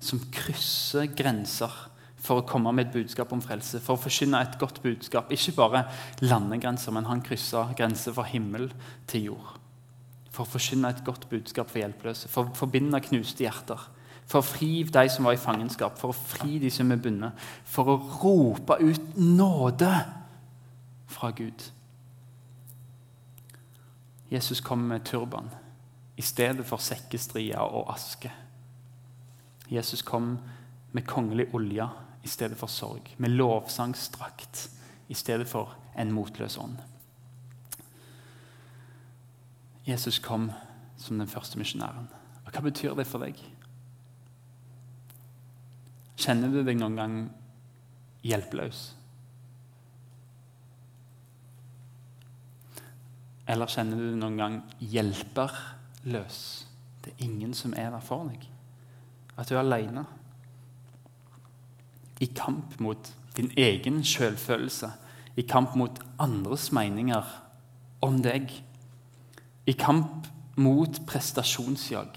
som 0.03 0.21
krysser 0.31 1.09
grenser 1.15 1.71
for 2.23 2.39
å 2.39 2.45
komme 2.47 2.71
med 2.71 2.87
et 2.87 2.93
budskap 2.95 3.33
om 3.35 3.41
frelse, 3.43 3.81
for 3.83 3.97
å 3.97 4.03
forkynne 4.03 4.39
et 4.45 4.55
godt 4.61 4.79
budskap. 4.83 5.31
Ikke 5.33 5.55
bare 5.57 5.83
landegrenser, 6.23 6.95
men 6.95 7.07
han 7.09 7.23
kryssa 7.25 7.65
grenser 7.75 8.15
fra 8.15 8.23
himmel 8.29 8.69
til 9.11 9.33
jord. 9.33 9.57
For 10.31 10.45
å 10.45 10.53
forkynne 10.53 10.93
et 10.93 11.03
godt 11.05 11.27
budskap 11.31 11.69
for 11.69 11.81
hjelpeløse, 11.81 12.31
for 12.31 12.47
å 12.47 12.55
forbinde 12.57 13.03
knuste 13.03 13.43
hjerter. 13.43 13.81
For 14.23 14.39
å 14.39 14.47
fri 14.47 14.85
de 14.87 15.03
som 15.11 15.27
var 15.27 15.35
i 15.35 15.41
fangenskap, 15.41 15.99
for 15.99 16.13
å 16.13 16.17
fri 16.17 16.61
de 16.63 16.71
som 16.71 16.91
er 16.95 17.01
bundet. 17.03 17.43
For 17.67 17.91
å 17.91 17.99
rope 18.21 18.79
ut 18.79 19.17
nåde 19.19 19.91
fra 21.11 21.33
Gud. 21.35 21.67
Jesus 24.33 24.61
kom 24.61 24.79
med 24.79 25.05
turban 25.05 25.49
i 26.15 26.21
stedet 26.21 26.65
for 26.65 26.81
sekkestrier 26.81 27.61
og 27.61 27.91
aske. 27.93 28.31
Jesus 29.69 30.01
kom 30.01 30.39
med 30.91 31.05
kongelig 31.05 31.45
olje 31.53 31.85
i 32.23 32.27
stedet 32.27 32.57
for 32.57 32.67
sorg, 32.67 33.13
med 33.17 33.29
lovsangsdrakt 33.29 34.71
i 35.07 35.13
stedet 35.13 35.47
for 35.47 35.75
en 35.97 36.11
motløs 36.11 36.57
ånd. 36.57 36.79
Jesus 39.85 40.19
kom 40.19 40.51
som 40.97 41.19
den 41.19 41.27
første 41.27 41.57
misjonæren. 41.57 42.09
Og 42.45 42.51
Hva 42.51 42.61
betyr 42.61 42.97
det 42.97 43.05
for 43.07 43.21
deg? 43.21 43.37
Kjenner 46.17 46.49
du 46.49 46.63
deg 46.63 46.79
noen 46.79 46.97
gang 46.97 47.15
hjelpeløs? 48.23 48.93
Eller 53.47 53.67
kjenner 53.67 53.99
du 53.99 54.05
deg 54.07 54.19
noen 54.21 54.39
gang 54.39 54.59
hjelperløs? 54.79 56.41
Det 57.03 57.11
er 57.11 57.25
ingen 57.25 57.53
som 57.57 57.73
er 57.75 57.91
der 57.91 58.03
for 58.03 58.29
deg. 58.31 58.45
At 59.35 59.49
du 59.49 59.57
er 59.57 59.63
alene. 59.63 60.05
I 62.23 62.29
kamp 62.35 62.79
mot 62.79 63.09
din 63.35 63.51
egen 63.57 64.03
selvfølelse. 64.07 64.91
I 65.35 65.43
kamp 65.49 65.75
mot 65.75 65.99
andres 66.21 66.69
meninger 66.71 67.25
om 68.01 68.21
deg. 68.23 68.51
I 69.67 69.73
kamp 69.75 70.29
mot 70.55 71.01
prestasjonsjag. 71.07 72.15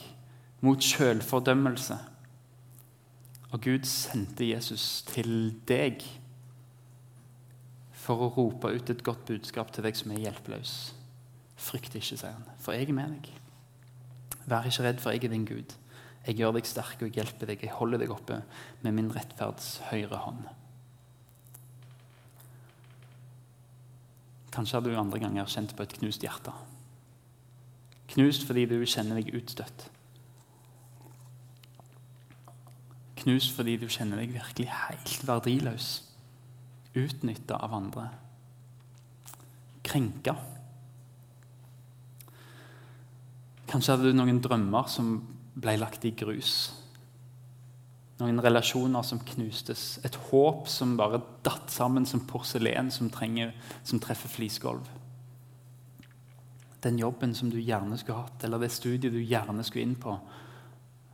Mot 0.61 0.85
selvfordømmelse. 0.85 1.99
Og 3.50 3.61
Gud 3.62 3.87
sendte 3.88 4.47
Jesus 4.47 5.02
til 5.09 5.56
deg 5.68 6.04
for 8.06 8.23
å 8.23 8.30
rope 8.37 8.71
ut 8.71 8.90
et 8.92 9.02
godt 9.02 9.25
budskap 9.26 9.73
til 9.75 9.87
deg 9.87 9.97
som 9.99 10.12
er 10.14 10.23
hjelpeløs. 10.26 10.76
Frykt 11.57 11.95
ikke, 11.97 12.17
sier 12.17 12.35
han, 12.35 12.45
for 12.61 12.77
jeg 12.77 12.89
er 12.91 12.97
med 12.97 13.17
deg. 13.17 13.33
Vær 14.47 14.69
ikke 14.69 14.85
redd, 14.87 15.01
for 15.03 15.15
jeg 15.15 15.25
er 15.25 15.33
din 15.33 15.49
Gud. 15.49 15.75
Jeg 16.27 16.39
gjør 16.41 16.57
deg 16.57 16.67
sterk 16.67 17.01
og 17.01 17.09
jeg 17.09 17.21
hjelper 17.21 17.53
deg. 17.53 17.63
Jeg 17.63 17.75
holder 17.79 18.03
deg 18.03 18.13
oppe 18.13 18.41
med 18.83 18.95
min 18.95 19.11
rettferds 19.15 19.77
høyre 19.91 20.19
hånd. 20.25 20.47
Kanskje 24.57 24.79
har 24.79 24.85
du 24.87 24.97
andre 24.97 25.21
ganger 25.23 25.51
kjent 25.53 25.75
på 25.77 25.85
et 25.85 25.95
knust 25.99 26.25
hjerte. 26.25 26.55
Knust 28.11 28.47
fordi 28.49 28.65
du 28.71 28.79
kjenner 28.89 29.21
deg 29.21 29.35
utstøtt. 29.37 29.89
Knust 33.21 33.55
fordi 33.57 33.77
du 33.83 33.89
kjenner 33.91 34.23
deg 34.23 34.35
virkelig 34.35 34.69
helt 34.71 35.27
verdiløs. 35.29 35.91
Utnytta 36.97 37.59
av 37.61 37.75
andre. 37.77 38.09
Krenka. 39.87 40.37
Kanskje 43.67 43.95
hadde 43.97 44.11
du 44.11 44.17
noen 44.17 44.39
drømmer 44.43 44.91
som 44.91 45.17
ble 45.59 45.75
lagt 45.81 46.05
i 46.07 46.13
grus. 46.17 46.71
Noen 48.21 48.41
relasjoner 48.41 49.05
som 49.05 49.21
knustes. 49.21 49.99
Et 50.07 50.19
håp 50.31 50.69
som 50.73 50.95
bare 50.97 51.21
datt 51.45 51.73
sammen 51.73 52.07
som 52.09 52.23
porselen 52.29 52.93
som, 52.95 53.11
trenger, 53.13 53.53
som 53.85 54.01
treffer 54.01 54.33
flisgulv. 54.33 54.87
Den 56.87 57.01
jobben 57.01 57.35
som 57.35 57.51
du 57.51 57.59
gjerne 57.59 57.99
skulle 57.99 58.23
hatt, 58.23 58.45
eller 58.45 58.63
det 58.63 58.71
studiet 58.73 59.13
du 59.13 59.19
gjerne 59.21 59.65
skulle 59.67 59.89
inn 59.89 59.99
på, 59.99 60.15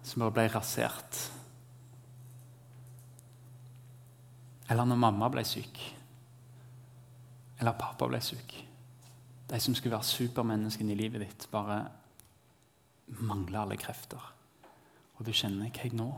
som 0.05 0.23
bare 0.23 0.37
ble 0.37 0.45
rasert. 0.53 1.23
Eller 4.69 4.87
når 4.87 5.01
mamma 5.01 5.31
ble 5.33 5.47
syk. 5.47 5.81
Eller 7.63 7.79
pappa 7.79 8.07
ble 8.11 8.21
syk. 8.23 8.55
De 9.49 9.59
som 9.61 9.75
skulle 9.75 9.97
være 9.97 10.11
supermenneskene 10.11 10.95
i 10.95 11.01
livet 11.01 11.25
ditt, 11.25 11.49
bare 11.53 11.81
mangler 13.21 13.65
alle 13.65 13.79
krefter. 13.81 14.23
Og 15.19 15.27
du 15.27 15.33
kjenner 15.35 15.69
jeg 15.69 15.93
nå? 15.97 16.09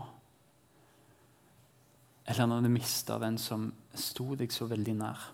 Eller 2.25 2.49
når 2.49 2.65
du 2.65 2.71
mister 2.73 3.21
den 3.21 3.37
som 3.37 3.69
sto 3.93 4.33
deg 4.37 4.53
så 4.53 4.67
veldig 4.69 4.95
nær. 4.97 5.25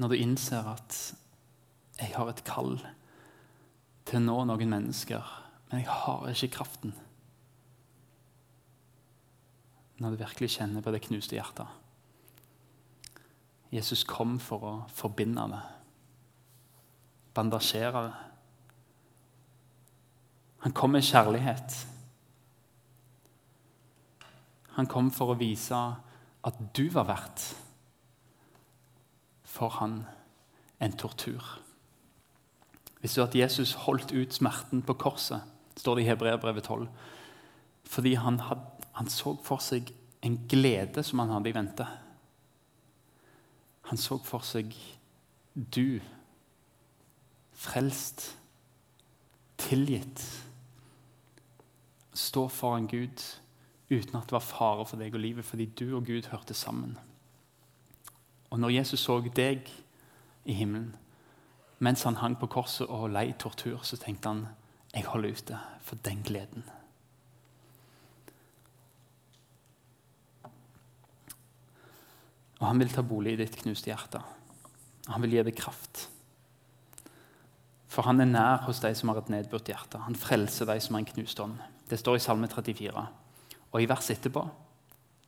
Når 0.00 0.12
du 0.12 0.16
innser 0.16 0.68
at 0.68 1.00
jeg 2.00 2.12
har 2.16 2.30
et 2.30 2.44
kall 2.44 2.76
til 4.06 4.20
å 4.20 4.24
nå 4.24 4.36
noen 4.48 4.72
mennesker, 4.72 5.32
men 5.70 5.82
jeg 5.82 5.90
har 5.90 6.28
ikke 6.30 6.52
kraften. 6.58 6.94
Når 10.00 10.12
du 10.12 10.20
virkelig 10.20 10.52
kjenner 10.58 10.84
på 10.84 10.92
det 10.92 11.02
knuste 11.08 11.38
hjertet. 11.38 11.66
Jesus 13.72 14.04
kom 14.08 14.36
for 14.40 14.64
å 14.64 14.74
forbinde 14.94 15.48
det, 15.52 15.62
bandasjere 17.36 18.04
det 18.06 18.25
han 20.64 20.72
kom 20.72 20.90
med 20.90 21.04
kjærlighet. 21.04 21.86
Han 24.76 24.86
kom 24.86 25.10
for 25.14 25.32
å 25.32 25.38
vise 25.40 25.78
at 26.46 26.58
du 26.76 26.88
var 26.92 27.08
verdt 27.08 27.44
for 29.56 29.72
han 29.80 30.02
en 30.84 30.96
tortur. 30.98 31.42
Vi 33.00 33.08
du 33.08 33.22
at 33.24 33.34
Jesus 33.34 33.72
holdt 33.86 34.12
ut 34.12 34.34
smerten 34.34 34.82
på 34.82 34.96
korset? 35.00 35.40
står 35.76 35.94
det 35.94 36.02
i 36.02 36.08
Hebreerbrevet 36.08 36.64
12. 36.64 36.88
Fordi 37.84 38.14
han, 38.14 38.40
had, 38.40 38.58
han, 38.92 39.08
så 39.08 39.36
for 39.44 39.60
seg 39.62 39.92
en 40.24 40.38
glede 40.48 41.02
som 41.04 41.20
han 41.20 41.34
hadde 41.34 41.50
i 41.50 41.54
vente. 41.54 41.86
Han 43.90 44.00
så 44.00 44.18
for 44.24 44.44
seg 44.44 44.72
du, 45.54 46.00
frelst, 47.52 48.32
tilgitt 49.60 50.24
stå 52.16 52.48
foran 52.48 52.88
Gud 52.90 53.22
uten 53.90 54.16
at 54.18 54.26
det 54.26 54.34
var 54.34 54.44
fare 54.44 54.86
for 54.86 54.98
deg 54.98 55.14
og 55.14 55.22
livet, 55.22 55.44
fordi 55.44 55.66
du 55.66 55.96
og 55.96 56.06
Gud 56.06 56.30
hørte 56.32 56.54
sammen. 56.54 56.96
Og 58.50 58.60
når 58.60 58.76
Jesus 58.78 59.00
så 59.00 59.20
deg 59.20 59.68
i 60.44 60.52
himmelen 60.52 60.94
mens 61.78 62.06
han 62.08 62.16
hang 62.16 62.38
på 62.40 62.48
korset 62.48 62.88
og 62.88 63.10
lei 63.12 63.34
tortur, 63.36 63.82
så 63.84 63.98
tenkte 64.00 64.30
han 64.32 64.46
jeg 64.94 65.04
holder 65.04 65.36
ute 65.36 65.58
for 65.84 66.00
den 66.00 66.22
gleden. 66.24 66.64
Og 72.56 72.66
han 72.66 72.80
vil 72.80 72.88
ta 72.88 73.04
bolig 73.04 73.34
i 73.36 73.42
ditt 73.42 73.58
knuste 73.60 73.90
hjerte. 73.90 74.22
Han 75.12 75.20
vil 75.22 75.36
gi 75.36 75.44
deg 75.44 75.58
kraft. 75.58 76.06
For 77.92 78.08
han 78.08 78.24
er 78.24 78.30
nær 78.30 78.64
hos 78.64 78.80
de 78.80 78.94
som 78.96 79.12
har 79.12 79.20
et 79.20 79.32
nedbørt 79.32 79.68
hjerte. 79.68 80.00
Han 80.06 80.16
frelser 80.16 80.68
de 80.68 80.80
som 80.80 80.96
har 80.96 81.04
en 81.04 81.12
knust 81.12 81.42
ånd. 81.44 81.60
Det 81.90 81.98
står 81.98 82.16
i 82.16 82.22
Salme 82.22 82.48
34. 82.50 83.06
Og 83.72 83.82
i 83.82 83.88
verset 83.88 84.18
etterpå, 84.18 84.42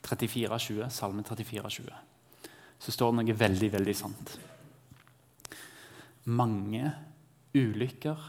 34, 0.03 0.59
20, 0.59 0.91
Salme 0.91 1.23
34, 1.23 1.71
20, 1.71 1.99
så 2.79 2.95
står 2.95 3.13
det 3.13 3.19
noe 3.19 3.39
veldig, 3.39 3.73
veldig 3.75 3.95
sant. 3.97 4.39
Mange 6.29 6.93
ulykker 7.57 8.25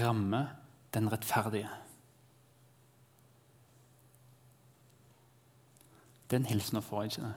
rammer 0.00 0.54
den 0.94 1.10
rettferdige. 1.12 1.70
Den 6.30 6.46
hilsen 6.48 6.82
får 6.82 7.02
jeg 7.02 7.12
ikke. 7.12 7.32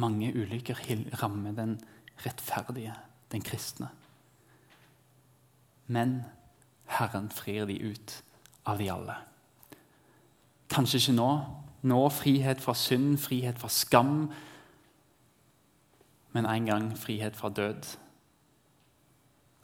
Mange 0.00 0.32
ulykker 0.36 0.82
rammer 1.22 1.54
den 1.56 1.78
rettferdige, 2.26 2.94
den 3.32 3.42
kristne. 3.42 3.88
Men 5.86 6.20
Herren 6.86 7.30
frir 7.34 7.66
de 7.66 7.78
ut 7.90 8.20
av 8.66 8.78
de 8.78 8.90
alle. 8.92 9.16
Kanskje 10.70 11.00
ikke 11.00 11.16
nå. 11.16 11.30
Nå 11.82 12.00
frihet 12.12 12.60
fra 12.60 12.74
synd, 12.76 13.16
frihet 13.18 13.58
fra 13.58 13.68
skam. 13.72 14.30
Men 16.32 16.46
en 16.46 16.66
gang 16.66 16.92
frihet 16.98 17.36
fra 17.36 17.48
død 17.48 17.96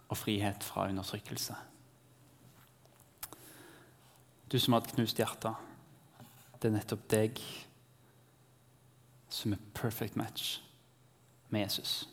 og 0.08 0.16
frihet 0.16 0.64
fra 0.64 0.88
undertrykkelse. 0.88 1.54
Du 4.52 4.58
som 4.58 4.72
har 4.72 4.80
et 4.80 4.92
knust 4.94 5.18
hjerte. 5.18 5.52
Det 6.62 6.70
er 6.70 6.76
nettopp 6.78 7.08
deg 7.10 7.40
som 9.28 9.52
er 9.52 9.64
perfect 9.74 10.16
match 10.16 10.60
med 11.50 11.66
Jesus. 11.66 12.06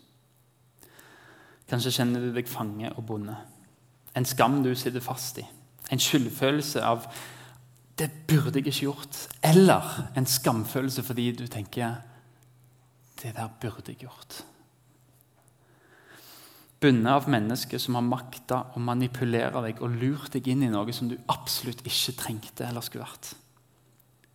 Kanskje 1.70 1.94
kjenner 1.96 2.22
du 2.22 2.34
deg 2.36 2.50
fange 2.50 2.90
og 2.98 3.06
bonde. 3.08 3.36
En 4.18 4.26
skam 4.26 4.60
du 4.66 4.74
sitter 4.76 5.02
fast 5.02 5.40
i. 5.42 5.46
En 5.94 6.02
skyldfølelse 6.02 6.82
av 6.82 7.06
'det 7.98 8.10
burde 8.28 8.60
jeg 8.60 8.68
ikke 8.68 8.86
gjort'. 8.88 9.28
Eller 9.44 10.10
en 10.18 10.26
skamfølelse 10.26 11.04
fordi 11.04 11.32
du 11.32 11.48
tenker 11.48 11.96
'det 13.22 13.36
der 13.36 13.50
burde 13.62 13.92
jeg 13.92 14.04
gjort'. 14.04 14.44
Bundet 16.80 17.12
av 17.12 17.30
mennesker 17.30 17.80
som 17.80 17.96
har 17.96 18.04
makta 18.04 18.58
å 18.76 18.80
manipulere 18.80 19.62
deg 19.64 19.82
og 19.82 19.94
lurt 20.02 20.34
deg 20.34 20.48
inn 20.48 20.64
i 20.64 20.72
noe 20.72 20.92
som 20.92 21.08
du 21.08 21.16
absolutt 21.32 21.80
ikke 21.86 22.18
trengte 22.20 22.66
eller 22.68 22.82
skulle 22.82 23.06
vært. 23.06 23.36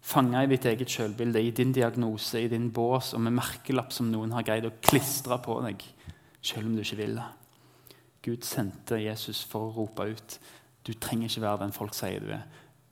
Fanga 0.00 0.40
i 0.42 0.48
ditt 0.48 0.64
eget 0.64 0.88
sjølbilde, 0.88 1.42
i 1.42 1.50
din 1.50 1.74
diagnose, 1.76 2.40
i 2.40 2.48
din 2.48 2.70
bås 2.72 3.12
og 3.12 3.20
med 3.20 3.36
merkelapp 3.36 3.92
som 3.92 4.08
noen 4.08 4.32
har 4.32 4.42
greid 4.42 4.64
å 4.64 4.72
klistre 4.80 5.36
på 5.44 5.58
deg, 5.66 5.84
selv 6.40 6.70
om 6.70 6.76
du 6.78 6.80
ikke 6.80 6.96
vil 7.02 7.18
det. 7.18 7.26
Gud 8.24 8.44
sendte 8.48 8.96
Jesus 9.02 9.42
for 9.44 9.68
å 9.68 9.74
rope 9.82 10.08
ut 10.08 10.38
du 10.88 10.94
trenger 10.94 11.28
ikke 11.28 11.40
være 11.44 11.60
den 11.60 11.72
folk 11.76 11.94
sier 11.94 12.20
du 12.24 12.30
er. 12.32 12.44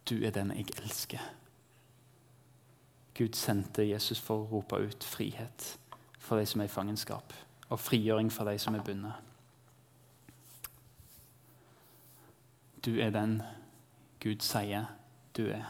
Du 0.04 0.18
er 0.20 0.30
den 0.30 0.52
jeg 0.52 0.68
elsker. 0.82 1.22
Gud 3.16 3.32
sendte 3.32 3.86
Jesus 3.88 4.20
for 4.20 4.42
å 4.42 4.48
rope 4.50 4.76
ut 4.76 5.04
frihet 5.04 5.78
for 6.20 6.36
de 6.36 6.44
som 6.46 6.60
er 6.60 6.68
i 6.68 6.72
fangenskap, 6.72 7.32
og 7.70 7.80
frigjøring 7.80 8.28
for 8.32 8.44
de 8.44 8.58
som 8.60 8.76
er 8.76 8.84
bundet. 8.84 9.14
Du 12.84 12.98
er 13.00 13.14
den 13.14 13.40
Gud 14.20 14.44
sier 14.44 14.90
du 15.36 15.46
er 15.48 15.64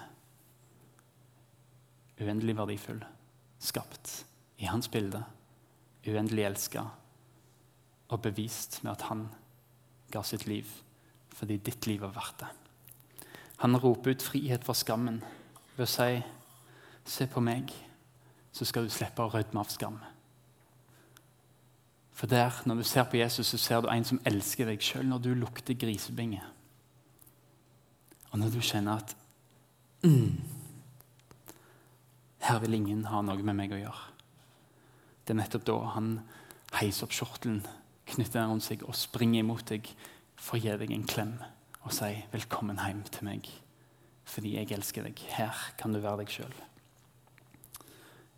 uendelig 2.21 2.56
verdifull, 2.56 3.04
skapt 3.61 4.25
i 4.59 4.66
hans 4.66 4.88
bilde, 4.88 5.23
uendelig 6.06 6.49
elska 6.49 6.83
og 8.09 8.23
bevist 8.23 8.80
med 8.83 8.97
at 8.97 9.06
han 9.11 9.28
ga 10.11 10.23
sitt 10.26 10.47
liv 10.50 10.66
fordi 11.37 11.59
ditt 11.61 11.87
liv 11.87 12.00
var 12.00 12.14
verdt 12.16 12.40
det. 12.40 12.49
Han 13.64 13.76
roper 13.76 14.16
ut 14.16 14.25
frihet 14.25 14.64
fra 14.64 14.75
skammen 14.76 15.23
ved 15.76 15.85
å 15.85 15.90
si, 15.90 16.23
'Se 17.05 17.26
på 17.26 17.40
meg, 17.40 17.73
så 18.52 18.64
skal 18.64 18.85
du 18.85 18.90
slippe 18.90 19.23
å 19.23 19.31
rødme 19.31 19.61
av 19.61 19.69
skam'. 19.69 20.00
For 22.12 22.26
der, 22.26 22.62
Når 22.66 22.75
du 22.75 22.83
ser 22.83 23.05
på 23.05 23.16
Jesus, 23.16 23.47
så 23.47 23.59
ser 23.59 23.81
du 23.81 23.88
en 23.88 24.05
som 24.05 24.21
elsker 24.25 24.64
deg 24.64 24.81
sjøl 24.81 25.05
når 25.05 25.19
du 25.19 25.35
lukter 25.35 25.75
grisebinge. 25.75 26.43
Og 28.33 28.38
når 28.38 28.50
du 28.50 28.61
kjenner 28.61 28.97
at 28.97 29.16
mm, 30.02 30.40
her 32.38 32.59
vil 32.59 32.75
ingen 32.75 33.05
ha 33.05 33.23
noe 33.23 33.43
med 33.43 33.55
meg 33.55 33.73
å 33.73 33.81
gjøre. 33.81 34.12
Det 35.26 35.35
er 35.35 35.40
nettopp 35.40 35.64
da 35.66 35.76
han 35.97 36.21
heiser 36.73 37.05
opp 37.05 37.12
skjortelen, 37.12 37.66
knytter 38.07 38.40
den 38.40 38.50
rundt 38.50 38.64
seg 38.64 38.83
og 38.87 38.95
springer 38.95 39.40
imot 39.40 39.66
deg 39.69 39.88
for 40.37 40.57
å 40.57 40.62
gi 40.62 40.76
deg 40.78 40.93
en 40.95 41.07
klem 41.09 41.35
og 41.83 41.93
si 41.93 42.25
'velkommen 42.33 42.78
hjem 42.83 43.02
til 43.11 43.25
meg', 43.25 43.50
fordi 44.25 44.57
jeg 44.57 44.73
elsker 44.73 45.02
deg. 45.02 45.19
Her 45.19 45.55
kan 45.78 45.93
du 45.93 46.00
være 46.00 46.19
deg 46.25 46.28
sjøl. 46.28 46.55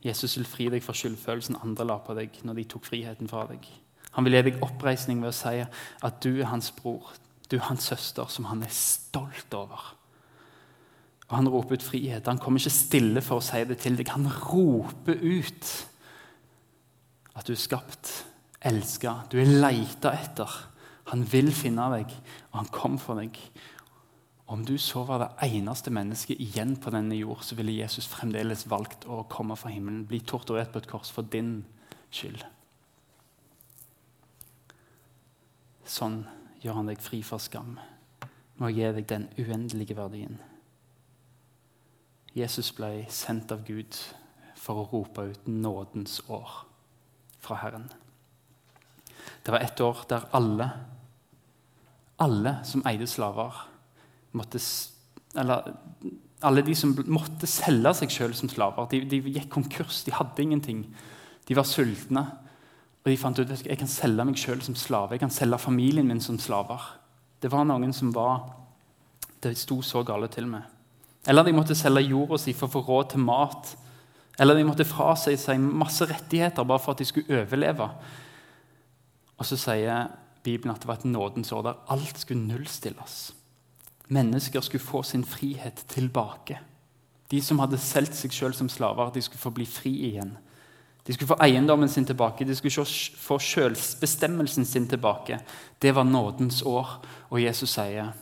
Jesus 0.05 0.37
vil 0.37 0.47
fri 0.47 0.69
deg 0.69 0.83
fra 0.83 0.95
skyldfølelsen 0.95 1.59
andre 1.63 1.85
la 1.85 1.99
på 1.99 2.15
deg 2.15 2.31
når 2.45 2.55
de 2.55 2.65
tok 2.65 2.85
friheten 2.85 3.29
fra 3.29 3.47
deg. 3.47 3.67
Han 4.13 4.25
vil 4.25 4.33
gi 4.39 4.43
deg 4.43 4.63
oppreisning 4.63 5.21
ved 5.23 5.33
å 5.33 5.37
si 5.37 5.65
at 6.03 6.21
du 6.23 6.41
er 6.41 6.51
hans 6.53 6.71
bror, 6.71 7.13
du 7.51 7.57
er 7.57 7.67
hans 7.69 7.83
søster, 7.91 8.27
som 8.31 8.45
han 8.45 8.63
er 8.63 8.75
stolt 8.75 9.55
over. 9.55 9.95
Og 11.29 11.37
Han 11.37 11.49
roper 11.49 11.77
ut 11.77 11.83
frihet. 11.83 12.27
Han 12.27 12.39
kommer 12.39 12.61
ikke 12.61 12.73
stille 12.73 13.21
for 13.21 13.39
å 13.39 13.45
si 13.45 13.61
det 13.69 13.79
til 13.83 13.99
deg. 13.99 14.09
Han 14.09 14.31
roper 14.49 15.19
ut 15.21 15.73
at 17.37 17.47
du 17.47 17.53
er 17.53 17.61
skapt, 17.61 18.25
elska, 18.65 19.29
du 19.31 19.39
er 19.39 19.53
leita 19.61 20.15
etter. 20.17 20.55
Han 21.09 21.25
vil 21.29 21.51
finne 21.57 21.89
deg, 21.95 22.13
og 22.51 22.61
han 22.61 22.71
kom 22.75 22.99
for 23.01 23.21
deg. 23.21 23.37
Om 24.49 24.65
du 24.65 24.75
så 24.81 25.03
var 25.09 25.23
det 25.23 25.49
eneste 25.49 25.93
mennesket 25.93 26.41
igjen 26.41 26.77
på 26.81 26.93
denne 26.93 27.17
jord, 27.17 27.43
så 27.45 27.57
ville 27.57 27.77
Jesus 27.77 28.09
fremdeles 28.09 28.67
valgt 28.69 29.05
å 29.09 29.23
komme 29.29 29.57
fra 29.61 29.73
himmelen, 29.73 30.07
bli 30.09 30.21
torturert 30.25 30.73
på 30.73 30.83
et 30.83 30.89
kors 30.89 31.13
for 31.13 31.29
din 31.29 31.63
skyld. 32.09 32.45
Sånn 35.89 36.23
gjør 36.61 36.81
han 36.81 36.91
deg 36.91 37.01
fri 37.01 37.23
for 37.25 37.41
skam 37.41 37.77
med 38.59 38.67
å 38.67 38.73
gi 38.73 38.89
deg 38.99 39.07
den 39.09 39.29
uendelige 39.39 39.97
verdien. 39.97 40.37
Jesus 42.37 42.71
ble 42.77 43.07
sendt 43.13 43.53
av 43.55 43.65
Gud 43.67 43.97
for 44.59 44.83
å 44.83 44.89
rope 44.91 45.25
ut 45.31 45.49
nådens 45.49 46.21
år 46.29 46.51
fra 47.41 47.61
Herren. 47.63 47.89
Det 49.45 49.55
var 49.55 49.65
et 49.65 49.81
år 49.81 50.03
der 50.11 50.27
alle, 50.37 50.69
alle 52.19 52.59
som 52.67 52.83
eide 52.89 53.07
slaver, 53.07 53.65
måtte 54.33 54.61
Eller 55.37 55.73
alle 56.43 56.63
de 56.63 56.75
som 56.75 56.95
måtte 57.11 57.49
selge 57.51 57.93
seg 57.99 58.13
sjøl 58.15 58.35
som 58.37 58.51
slaver. 58.51 58.87
De, 58.91 59.03
de, 59.11 59.19
gikk 59.35 59.49
konkurs, 59.51 60.05
de 60.07 60.15
hadde 60.15 60.43
ingenting. 60.43 60.85
De 61.49 61.57
var 61.59 61.67
sultne. 61.67 62.23
Og 63.03 63.11
de 63.11 63.17
fant 63.19 63.39
ut 63.39 63.51
at 63.51 63.67
jeg 63.67 63.79
kan 63.81 63.91
selge 63.91 64.25
meg 64.25 64.39
sjøl 64.39 64.63
som 64.63 64.77
slave. 64.79 65.17
Jeg 65.17 65.25
kan 65.25 65.35
selge 65.35 65.59
familien 65.63 66.07
min 66.07 66.23
som 66.23 66.39
slaver. 66.39 66.85
Det 67.43 67.51
var 67.51 67.67
noen 67.67 67.93
som 67.95 68.15
var 68.15 68.55
Det 69.39 69.53
sto 69.55 69.79
så 69.87 70.03
gale 70.03 70.27
til 70.27 70.49
med. 70.51 70.63
Eller 71.27 71.45
de 71.47 71.53
måtte 71.55 71.77
selge 71.79 72.09
jorda 72.09 72.39
si 72.43 72.55
for 72.57 72.67
å 72.67 72.73
få 72.73 72.81
råd 72.83 73.13
til 73.13 73.23
mat. 73.23 73.69
Eller 74.39 74.59
de 74.59 74.65
måtte 74.67 74.87
frasi 74.87 75.37
seg 75.39 75.61
masse 75.63 76.07
rettigheter 76.11 76.67
bare 76.67 76.83
for 76.83 76.95
at 76.95 77.03
de 77.03 77.07
skulle 77.07 77.39
overleve. 77.43 77.87
Og 79.39 79.47
så 79.47 79.59
sier 79.59 80.09
Bibelen 80.49 80.75
at 80.75 80.83
det 80.83 80.89
var 80.89 81.01
et 81.01 81.05
nådens 81.05 81.53
år 81.53 81.63
der 81.67 81.85
alt 81.93 82.19
skulle 82.19 82.47
nullstilles. 82.49 83.19
Mennesker 84.09 84.65
skulle 84.65 84.85
få 84.85 85.03
sin 85.03 85.25
frihet 85.25 85.85
tilbake. 85.89 86.59
De 87.31 87.41
som 87.45 87.61
hadde 87.61 87.79
solgt 87.79 88.17
seg 88.17 88.33
sjøl 88.33 88.55
som 88.57 88.71
slaver, 88.73 89.13
de 89.13 89.23
skulle 89.23 89.43
få 89.43 89.53
bli 89.53 89.67
fri 89.69 89.93
igjen. 90.09 90.33
De 91.05 91.13
skulle 91.13 91.29
få 91.29 91.39
eiendommen 91.45 91.89
sin 91.89 92.05
tilbake, 92.09 92.45
de 92.45 92.57
skulle 92.57 92.85
få 93.17 93.39
selvbestemmelsen 93.41 94.65
sin 94.65 94.89
tilbake. 94.89 95.39
Det 95.83 95.95
var 95.95 96.09
nådens 96.09 96.63
år, 96.63 97.05
og 97.31 97.43
Jesus 97.43 97.71
sier, 97.71 98.13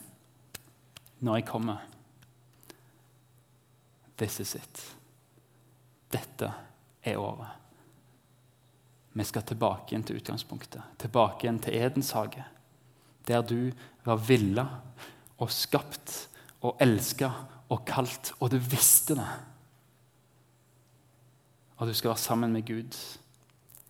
'Når 1.19 1.35
jeg 1.35 1.47
kommer' 1.47 1.77
This 4.17 4.39
is 4.39 4.55
it. 4.55 4.95
Dette 6.11 6.53
er 7.03 7.17
året. 7.17 7.56
Vi 9.17 9.25
skal 9.25 9.45
tilbake 9.49 9.91
igjen 9.91 10.03
til 10.05 10.19
utgangspunktet, 10.19 10.83
tilbake 11.01 11.47
igjen 11.47 11.59
til 11.63 11.73
Edens 11.73 12.11
hage. 12.13 12.43
Der 13.25 13.41
du 13.41 13.71
var 14.05 14.21
villa 14.21 14.67
og 15.41 15.49
skapt 15.51 16.27
og 16.61 16.77
elska 16.81 17.31
og 17.73 17.81
kalt, 17.87 18.31
og 18.39 18.51
du 18.53 18.59
visste 18.61 19.17
det. 19.17 19.29
Og 21.77 21.87
du 21.89 21.93
skal 21.93 22.13
være 22.13 22.21
sammen 22.21 22.53
med 22.53 22.65
Gud, 22.65 22.93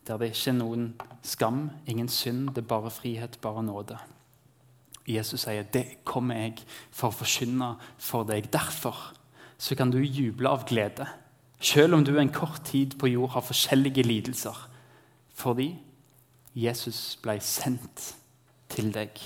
der 0.07 0.17
det 0.17 0.31
ikke 0.31 0.49
er 0.53 0.57
noen 0.61 0.87
skam, 1.23 1.69
ingen 1.85 2.07
synd, 2.07 2.53
det 2.55 2.63
er 2.63 2.71
bare 2.71 2.91
frihet, 2.91 3.37
bare 3.41 3.63
nåde. 3.63 3.97
Jesus 5.07 5.41
sier, 5.41 5.63
'Det 5.63 6.03
kommer 6.03 6.35
jeg 6.35 6.63
for 6.91 7.07
å 7.07 7.11
forkynne 7.15 7.75
for 7.97 8.23
deg'. 8.23 8.51
Derfor 8.51 9.13
så 9.57 9.75
kan 9.75 9.91
du 9.91 9.97
juble 9.97 10.49
av 10.49 10.65
glede, 10.67 11.07
selv 11.59 11.93
om 11.93 12.03
du 12.03 12.17
en 12.17 12.29
kort 12.29 12.63
tid 12.63 12.99
på 12.99 13.07
jord 13.07 13.29
har 13.29 13.41
forskjellige 13.41 14.03
lidelser, 14.03 14.66
fordi 15.37 15.75
Jesus 16.57 17.17
ble 17.21 17.37
sendt 17.43 18.15
til 18.73 18.89
deg. 18.93 19.19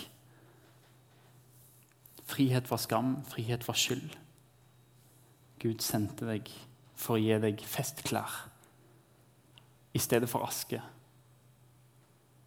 Frihet 2.28 2.68
fra 2.68 2.80
skam, 2.80 3.16
frihet 3.28 3.64
fra 3.64 3.76
skyld. 3.76 4.12
Gud 5.62 5.84
sendte 5.84 6.28
deg 6.28 6.52
for 7.00 7.16
å 7.16 7.22
gi 7.22 7.38
deg 7.44 7.64
festklær 7.64 8.34
i 9.96 10.00
stedet 10.00 10.30
for 10.32 10.44
aske. 10.48 10.82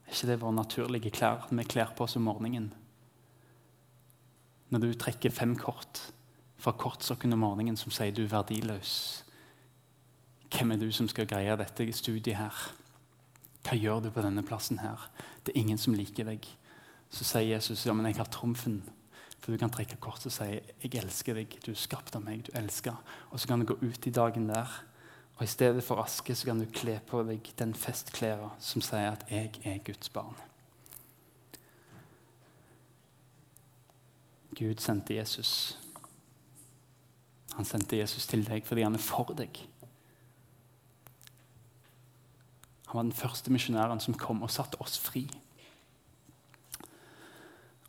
Er 0.04 0.12
ikke 0.12 0.28
det 0.28 0.40
våre 0.42 0.56
naturlige 0.60 1.12
klær 1.14 1.48
vi 1.50 1.64
kler 1.68 1.92
på 1.96 2.04
oss 2.04 2.16
om 2.20 2.26
morgenen? 2.28 2.70
Når 4.72 4.84
du 4.84 4.92
trekker 4.98 5.32
fem 5.32 5.56
kort 5.56 6.00
fra 6.64 6.72
kortsokken 6.72 7.32
om 7.36 7.44
morgenen 7.44 7.76
som 7.76 7.92
sier 7.92 8.14
du 8.14 8.24
er 8.24 8.32
verdiløs. 8.32 8.94
Hvem 10.54 10.72
er 10.72 10.80
du 10.80 10.88
som 10.94 11.08
skal 11.10 11.28
greie 11.28 11.56
dette 11.60 11.92
studiet 11.92 12.38
her? 12.38 12.83
Hva 13.64 13.78
gjør 13.80 14.04
du 14.04 14.10
på 14.12 14.22
denne 14.24 14.44
plassen 14.44 14.82
her? 14.82 15.08
Det 15.44 15.54
er 15.54 15.62
ingen 15.62 15.80
som 15.80 15.96
liker 15.96 16.28
deg. 16.28 16.46
Så 17.14 17.24
sier 17.26 17.54
Jesus 17.54 17.86
ja, 17.86 17.94
men 17.96 18.08
jeg 18.10 18.18
har 18.20 18.28
trumfen. 18.32 18.82
For 19.40 19.52
du 19.52 19.60
kan 19.60 19.72
trekke 19.72 19.98
kort 20.00 20.24
og 20.24 20.32
si 20.32 20.46
jeg 20.48 20.96
elsker 21.00 21.36
deg, 21.36 21.58
du 21.64 21.70
er 21.74 21.78
skapt 21.80 22.16
av 22.16 22.24
meg, 22.24 22.46
du 22.46 22.54
elsker. 22.56 22.96
Og 23.30 23.40
så 23.40 23.50
kan 23.50 23.60
du 23.60 23.68
gå 23.68 23.76
ut 23.82 24.08
i 24.08 24.12
dagen 24.14 24.48
der, 24.48 24.70
og 25.36 25.42
i 25.44 25.50
stedet 25.50 25.82
for 25.84 26.00
aske 26.00 26.34
så 26.36 26.48
kan 26.48 26.62
du 26.62 26.68
kle 26.72 26.96
på 27.04 27.20
deg 27.28 27.50
den 27.58 27.74
festklærne 27.76 28.52
som 28.62 28.84
sier 28.84 29.12
at 29.12 29.24
jeg 29.28 29.50
er 29.66 29.82
Guds 29.84 30.08
barn. 30.14 30.36
Gud 34.54 34.78
sendte 34.78 35.16
Jesus 35.16 35.78
Han 37.56 37.66
sendte 37.66 37.98
Jesus 37.98 38.26
til 38.30 38.46
deg 38.46 38.64
fordi 38.66 38.86
han 38.86 38.96
er 38.96 39.02
for 39.02 39.34
deg. 39.36 39.58
Han 42.94 42.98
var 43.00 43.10
den 43.10 43.18
første 43.18 43.50
misjonæren 43.50 43.98
som 43.98 44.14
kom 44.14 44.44
og 44.46 44.52
satte 44.54 44.78
oss 44.78 45.00
fri. 45.02 45.24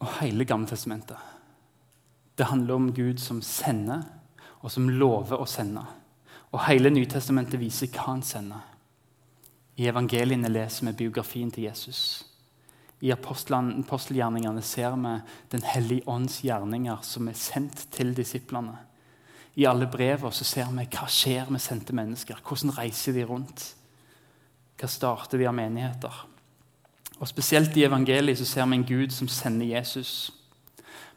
Og 0.01 0.07
hele 0.17 0.47
Gammeltestamentet 0.49 1.21
det 2.35 2.47
handler 2.49 2.73
om 2.73 2.87
Gud 2.93 3.21
som 3.21 3.37
sender, 3.41 4.01
og 4.59 4.71
som 4.71 4.89
lover 4.89 5.37
å 5.37 5.45
sende. 5.45 5.83
Og 6.51 6.65
hele 6.65 6.89
Nytestamentet 6.89 7.61
viser 7.61 7.87
hva 7.93 8.09
han 8.09 8.25
sender. 8.25 8.65
I 9.77 9.85
evangeliene 9.91 10.49
leser 10.49 10.89
vi 10.89 10.95
biografien 11.03 11.53
til 11.53 11.69
Jesus. 11.69 12.25
I 13.05 13.13
apostelgjerningene 13.13 14.65
ser 14.65 14.97
vi 14.97 15.13
Den 15.53 15.63
hellige 15.69 16.09
ånds 16.09 16.41
gjerninger 16.41 16.97
som 17.05 17.29
er 17.29 17.37
sendt 17.37 17.91
til 17.91 18.15
disiplene. 18.17 18.73
I 19.55 19.69
alle 19.69 19.85
brevene 19.85 20.33
ser 20.33 20.73
vi 20.73 20.89
hva 20.97 21.07
skjer 21.07 21.53
med 21.53 21.61
sendte 21.61 21.93
mennesker. 21.93 22.41
Hvordan 22.41 22.73
reiser 22.81 23.13
de 23.13 23.23
rundt? 23.23 23.75
Hva 24.79 24.89
starter 24.91 25.39
vi 25.39 25.47
av 25.47 25.55
menigheter? 25.55 26.23
Og 27.19 27.27
Spesielt 27.27 27.77
i 27.77 27.85
evangeliet 27.87 28.39
så 28.39 28.47
ser 28.47 28.65
vi 28.67 28.79
en 28.79 28.87
Gud 28.87 29.13
som 29.15 29.27
sender 29.31 29.65
Jesus. 29.65 30.31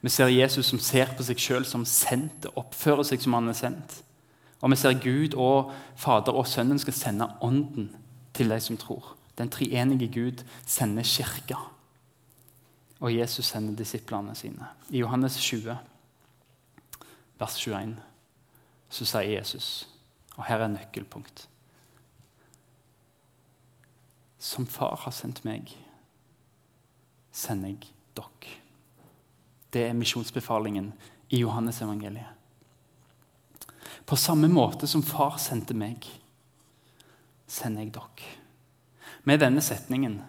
Vi 0.01 0.09
ser 0.09 0.31
Jesus 0.31 0.67
som 0.67 0.79
ser 0.79 1.11
på 1.17 1.27
seg 1.27 1.41
sjøl 1.43 1.67
som 1.67 1.87
sendt 1.89 2.47
oppfører 2.55 3.03
seg 3.09 3.23
som 3.23 3.35
han 3.35 3.51
er 3.51 3.59
sendt. 3.59 3.97
Og 4.63 4.71
vi 4.71 4.79
ser 4.79 5.03
Gud 5.03 5.35
og 5.35 5.73
Fader 5.99 6.39
og 6.39 6.47
Sønnen 6.47 6.79
skal 6.79 6.95
sende 6.95 7.31
Ånden 7.43 7.91
til 8.35 8.51
de 8.51 8.61
som 8.63 8.79
tror. 8.79 9.17
Den 9.39 9.51
treenige 9.51 10.11
Gud 10.15 10.45
sender 10.67 11.03
kirka. 11.03 11.59
Og 13.01 13.15
Jesus 13.15 13.47
sender 13.47 13.77
disiplene 13.79 14.35
sine. 14.35 14.71
I 14.91 14.99
Johannes 14.99 15.37
20, 15.39 15.77
vers 17.39 17.59
21, 17.59 17.95
så 18.91 19.05
sier 19.07 19.39
Jesus, 19.39 19.89
og 20.37 20.47
her 20.49 20.65
er 20.65 20.73
nøkkelpunkt 20.73 21.47
Som 24.39 24.67
far 24.71 25.01
har 25.03 25.15
sendt 25.15 25.43
meg, 25.47 25.73
sender 27.35 27.75
jeg 27.75 27.91
dere. 28.17 28.57
Det 29.75 29.85
er 29.89 29.97
misjonsbefalingen 29.99 30.93
i 31.35 31.43
Johannes-evangeliet. 31.43 32.35
På 34.09 34.17
samme 34.17 34.49
måte 34.49 34.89
som 34.89 35.03
far 35.05 35.37
sendte 35.43 35.75
meg, 35.77 36.07
sender 37.49 37.85
jeg 37.85 37.93
dere. 37.99 38.35
Med 39.29 39.43
denne 39.43 39.61
setningen 39.65 40.21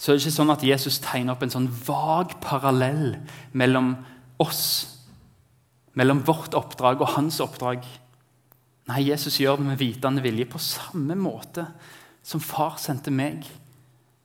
så 0.00 0.10
er 0.10 0.16
det 0.16 0.24
ikke 0.24 0.38
sånn 0.38 0.54
at 0.54 0.64
Jesus 0.64 0.96
tegner 1.04 1.36
opp 1.36 1.42
en 1.44 1.52
sånn 1.52 1.68
vag 1.86 2.38
parallell 2.40 3.18
mellom 3.52 3.92
oss, 4.40 4.64
mellom 5.92 6.22
vårt 6.24 6.56
oppdrag 6.56 7.02
og 7.04 7.12
hans 7.18 7.36
oppdrag. 7.44 7.84
Nei, 8.88 9.02
Jesus 9.10 9.36
gjør 9.42 9.60
det 9.60 9.66
med 9.68 9.78
vitende 9.78 10.24
vilje. 10.24 10.48
På 10.48 10.58
samme 10.62 11.14
måte 11.20 11.66
som 12.30 12.40
far 12.40 12.76
sendte 12.78 13.10
meg, 13.10 13.42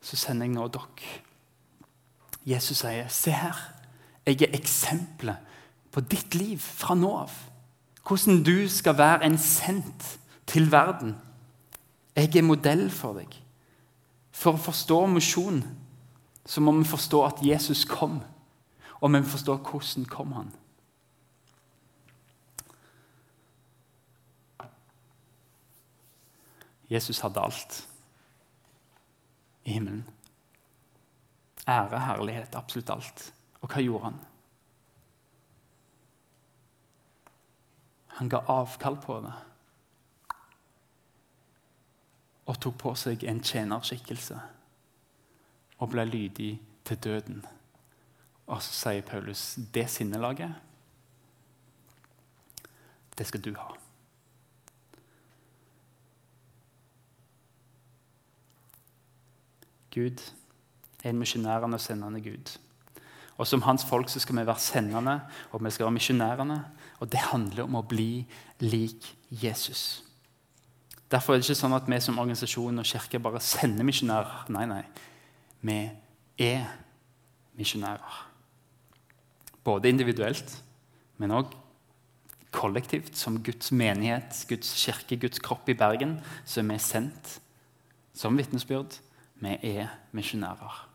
så 0.02 0.18
sender 0.20 0.46
jeg 0.46 0.54
nå 0.54 0.68
dere. 0.70 1.13
Jesus 2.46 2.84
sier, 2.84 3.08
'Se 3.08 3.32
her, 3.32 3.58
jeg 4.26 4.41
er 4.41 4.54
eksempelet 4.54 5.38
på 5.91 6.02
ditt 6.02 6.36
liv 6.36 6.60
fra 6.60 6.96
nå 6.96 7.18
av.' 7.18 7.50
Hvordan 8.08 8.44
du 8.44 8.70
skal 8.70 8.98
være 8.98 9.26
en 9.26 9.38
sendt 9.38 10.20
til 10.46 10.72
verden. 10.72 11.15
Jeg 12.15 12.36
er 12.36 12.41
modell 12.41 12.91
for 12.91 13.13
deg. 13.13 13.41
For 14.32 14.54
å 14.54 14.62
forstå 14.62 15.06
mosjon 15.06 15.63
så 16.46 16.62
må 16.62 16.72
vi 16.72 16.84
forstå 16.84 17.26
at 17.26 17.41
Jesus 17.41 17.86
kom, 17.86 18.22
og 19.02 19.12
vi 19.12 19.20
må 19.20 19.26
forstå 19.26 19.58
hvordan 19.58 20.06
kom 20.06 20.32
han. 20.32 20.52
Jesus 26.89 27.20
hadde 27.20 27.41
alt 27.41 27.88
i 29.65 29.73
himmelen. 29.73 30.06
Ære, 31.67 31.99
herlighet, 31.99 32.56
absolutt 32.56 32.89
alt. 32.93 33.25
Og 33.62 33.71
hva 33.71 33.82
gjorde 33.82 34.12
han? 34.12 34.19
Han 38.19 38.30
ga 38.32 38.45
avkall 38.47 38.97
på 39.04 39.19
det 39.25 39.34
og 42.45 42.60
tok 42.62 42.75
på 42.78 42.91
seg 42.99 43.23
en 43.25 43.41
tjenerskikkelse 43.41 44.38
og 45.82 45.89
ble 45.91 46.06
lydig 46.06 46.51
til 46.86 46.99
døden. 47.01 47.41
Og 48.45 48.62
så 48.62 48.75
sier 48.78 49.08
Paulus 49.08 49.56
det 49.73 49.88
sinnelaget, 49.89 50.54
det 53.17 53.25
skal 53.28 53.41
du 53.41 53.56
ha. 53.58 53.71
Gud 59.95 60.21
er 61.03 61.10
en 61.10 61.19
misjonærende 61.19 61.79
og 61.79 61.81
sendende 61.81 62.21
Gud. 62.21 62.58
Og 63.38 63.47
Som 63.47 63.62
hans 63.62 63.86
folk 63.86 64.10
så 64.10 64.19
skal 64.19 64.38
vi 64.38 64.45
være 64.47 64.60
sendende 64.60 65.19
og 65.51 65.63
vi 65.63 65.71
skal 65.71 65.86
være 65.86 65.97
misjonærene. 65.97 66.65
Og 66.99 67.12
det 67.12 67.19
handler 67.19 67.63
om 67.63 67.75
å 67.75 67.88
bli 67.88 68.25
lik 68.60 69.15
Jesus. 69.29 70.03
Derfor 71.12 71.34
er 71.34 71.39
det 71.39 71.49
ikke 71.49 71.60
sånn 71.60 71.75
at 71.75 71.89
vi 71.89 71.99
som 72.01 72.17
organisasjon 72.19 72.79
og 72.81 72.88
kirke 72.88 73.19
bare 73.21 73.41
sender 73.43 73.86
misjonærer. 73.86 74.47
Nei, 74.55 74.65
nei. 74.69 74.81
Vi 75.62 75.77
er 76.47 76.65
misjonærer. 77.60 78.23
Både 79.65 79.89
individuelt, 79.89 80.58
men 81.17 81.34
òg 81.36 81.53
kollektivt, 82.55 83.17
som 83.17 83.41
Guds 83.43 83.71
menighet, 83.75 84.45
Guds 84.49 84.71
kirke, 84.79 85.17
Guds 85.19 85.41
kropp 85.43 85.69
i 85.69 85.77
Bergen, 85.77 86.19
så 86.45 86.63
er 86.63 86.79
sendt 86.79 87.39
som 88.15 88.38
vitnesbyrd. 88.38 88.99
Vi 89.36 89.58
er 89.76 89.88
misjonærer. 90.15 90.89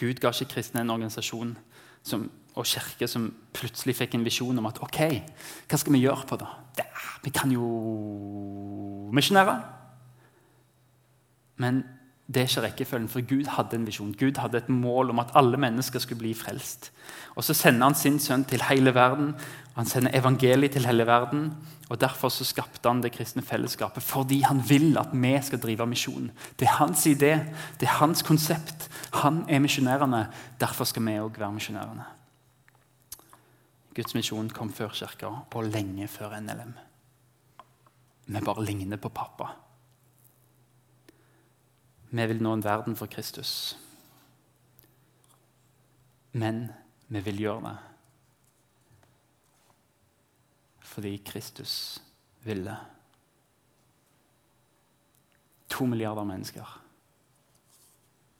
Gud 0.00 0.18
ga 0.20 0.32
ikke 0.34 0.54
kristne 0.56 0.82
en 0.82 0.90
organisasjon 0.90 1.54
som, 2.02 2.26
og 2.54 2.66
kirke 2.66 3.08
som 3.08 3.28
plutselig 3.54 3.94
fikk 3.96 4.16
en 4.18 4.26
visjon 4.26 4.58
om 4.58 4.66
at 4.66 4.80
ok, 4.82 5.00
hva 5.70 5.78
skal 5.78 5.94
vi 5.94 6.02
gjøre 6.02 6.26
på 6.28 6.38
det? 6.42 6.50
det 6.76 6.88
vi 7.24 7.30
kan 7.30 7.52
jo 7.52 7.64
misjonere. 9.14 9.56
Men 11.56 11.84
det 12.26 12.40
er 12.40 12.48
ikke 12.48 12.62
rekkefølgen, 12.64 13.08
for 13.08 13.20
Gud 13.28 13.48
hadde 13.52 13.76
en 13.76 13.84
visjon. 13.84 14.14
Gud 14.16 14.38
hadde 14.40 14.56
et 14.56 14.68
mål 14.72 15.10
om 15.12 15.18
at 15.20 15.32
alle 15.36 15.58
mennesker 15.60 16.00
skulle 16.00 16.22
bli 16.22 16.32
frelst. 16.34 16.90
Og 17.36 17.44
Så 17.44 17.54
sender 17.54 17.84
han 17.84 17.94
sin 17.94 18.18
sønn 18.18 18.44
til 18.44 18.62
hele 18.62 18.94
verden. 18.94 19.34
Han 19.76 19.86
sender 19.86 20.10
evangeliet 20.14 20.72
til 20.72 20.86
hele 20.86 21.06
verden. 21.06 21.52
og 21.90 22.00
Derfor 22.00 22.28
så 22.28 22.44
skapte 22.44 22.88
han 22.88 23.02
det 23.02 23.12
kristne 23.12 23.42
fellesskapet, 23.42 24.02
fordi 24.02 24.40
han 24.40 24.62
vil 24.68 24.98
at 24.98 25.08
vi 25.12 25.38
skal 25.42 25.60
drive 25.60 25.86
misjon. 25.86 26.30
Det 26.58 26.68
er 26.68 26.72
hans 26.72 27.06
idé, 27.06 27.38
det 27.80 27.88
er 27.88 27.98
hans 28.00 28.22
konsept. 28.22 28.88
Han 29.12 29.44
er 29.48 29.58
misjonærene. 29.58 30.26
Derfor 30.60 30.84
skal 30.84 31.04
vi 31.04 31.18
òg 31.18 31.38
være 31.38 31.52
misjonærene. 31.52 32.04
Guds 33.94 34.14
misjon 34.14 34.48
kom 34.50 34.72
før 34.72 34.88
kirka 34.88 35.26
og 35.26 35.64
lenge 35.64 36.08
før 36.08 36.40
NLM. 36.40 36.72
Vi 38.26 38.40
bare 38.40 38.64
ligner 38.64 38.96
på 38.96 39.08
pappa. 39.08 39.63
Vi 42.14 42.26
vil 42.30 42.42
nå 42.42 42.52
en 42.54 42.62
verden 42.62 42.94
for 42.96 43.10
Kristus. 43.10 43.74
Men 46.32 46.68
vi 47.10 47.20
vil 47.26 47.42
gjøre 47.46 47.66
det 47.66 47.74
fordi 50.94 51.16
Kristus 51.26 52.02
ville. 52.46 52.76
To 55.68 55.86
milliarder 55.90 56.22
mennesker. 56.24 56.80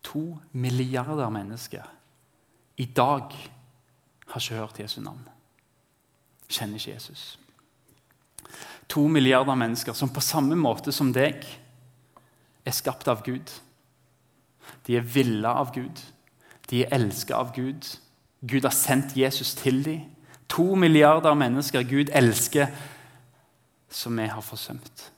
To 0.02 0.38
milliarder 0.52 1.28
mennesker 1.34 1.82
i 2.76 2.84
dag 2.84 3.34
har 4.28 4.40
ikke 4.40 4.54
hørt 4.54 4.78
Jesu 4.78 5.00
navn. 5.00 5.26
Kjenner 6.48 6.78
ikke 6.78 6.94
Jesus. 6.94 7.38
To 8.88 9.08
milliarder 9.08 9.54
mennesker 9.54 9.92
som 9.92 10.14
på 10.14 10.22
samme 10.22 10.54
måte 10.54 10.92
som 10.92 11.10
deg 11.10 11.42
er 12.64 12.76
skapt 12.76 13.08
av 13.08 13.24
Gud. 13.26 13.50
De 14.86 14.96
er 14.96 15.00
villa 15.00 15.48
av 15.48 15.74
Gud. 15.74 16.02
De 16.70 16.82
er 16.84 16.92
elska 16.92 17.34
av 17.34 17.54
Gud. 17.54 17.98
Gud 18.48 18.62
har 18.62 18.70
sendt 18.70 19.16
Jesus 19.16 19.54
til 19.54 19.84
dem. 19.84 20.00
To 20.48 20.74
milliarder 20.74 21.34
mennesker 21.34 21.82
Gud 21.82 22.12
elsker, 22.12 22.66
som 23.88 24.18
vi 24.18 24.26
har 24.26 24.40
forsømt. 24.40 25.12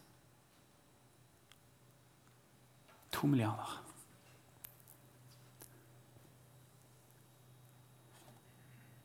To 3.12 3.26
milliarder. 3.26 3.82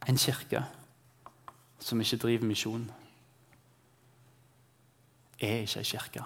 En 0.08 0.18
kirke 0.18 0.66
som 1.80 2.02
ikke 2.02 2.18
driver 2.18 2.46
misjon, 2.46 2.92
er 5.40 5.64
ikke 5.66 5.80
ei 5.80 5.84
kirke 5.84 6.24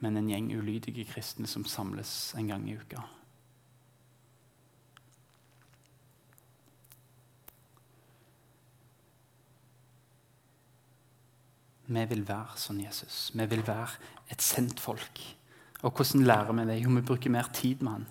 men 0.00 0.16
en 0.16 0.28
gjeng 0.32 0.50
ulydige 0.56 1.04
kristne 1.08 1.48
som 1.48 1.64
samles 1.68 2.34
en 2.38 2.48
gang 2.48 2.68
i 2.68 2.76
uka. 2.80 3.02
Vi 11.90 12.04
vil 12.06 12.22
være 12.28 12.56
som 12.56 12.78
Jesus. 12.80 13.30
Vi 13.34 13.46
vil 13.50 13.66
være 13.66 13.88
et 14.30 14.42
sendt 14.42 14.80
folk. 14.80 15.20
Og 15.82 15.90
hvordan 15.90 16.22
lærer 16.22 16.52
vi 16.52 16.66
det? 16.68 16.82
Jo, 16.84 16.90
vi 16.90 17.00
bruker 17.00 17.30
mer 17.30 17.50
tid 17.52 17.82
med 17.82 17.92
han. 17.92 18.06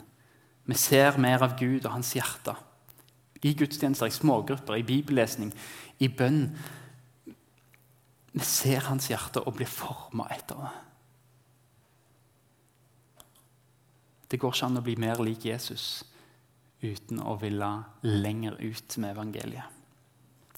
Vi 0.65 0.75
ser 0.75 1.17
mer 1.17 1.41
av 1.41 1.55
Gud 1.59 1.85
og 1.85 1.91
hans 1.91 2.11
hjerte. 2.13 2.53
I 3.41 3.53
gudstjenester, 3.53 4.05
i 4.05 4.11
smågrupper, 4.11 4.75
i 4.75 4.83
bibellesning, 4.83 5.53
i 5.99 6.07
bønn. 6.07 6.57
Vi 8.33 8.43
ser 8.43 8.83
hans 8.89 9.07
hjerte 9.07 9.41
og 9.47 9.55
blir 9.55 9.69
forma 9.71 10.27
etter 10.35 10.59
det. 10.59 10.73
Det 14.29 14.37
går 14.37 14.53
ikke 14.53 14.69
an 14.69 14.77
å 14.77 14.85
bli 14.85 14.95
mer 15.01 15.21
lik 15.25 15.47
Jesus 15.49 16.03
uten 16.79 17.19
å 17.19 17.35
ville 17.41 17.69
lenger 18.05 18.59
ut 18.61 18.97
med 19.01 19.15
evangeliet. 19.15 19.77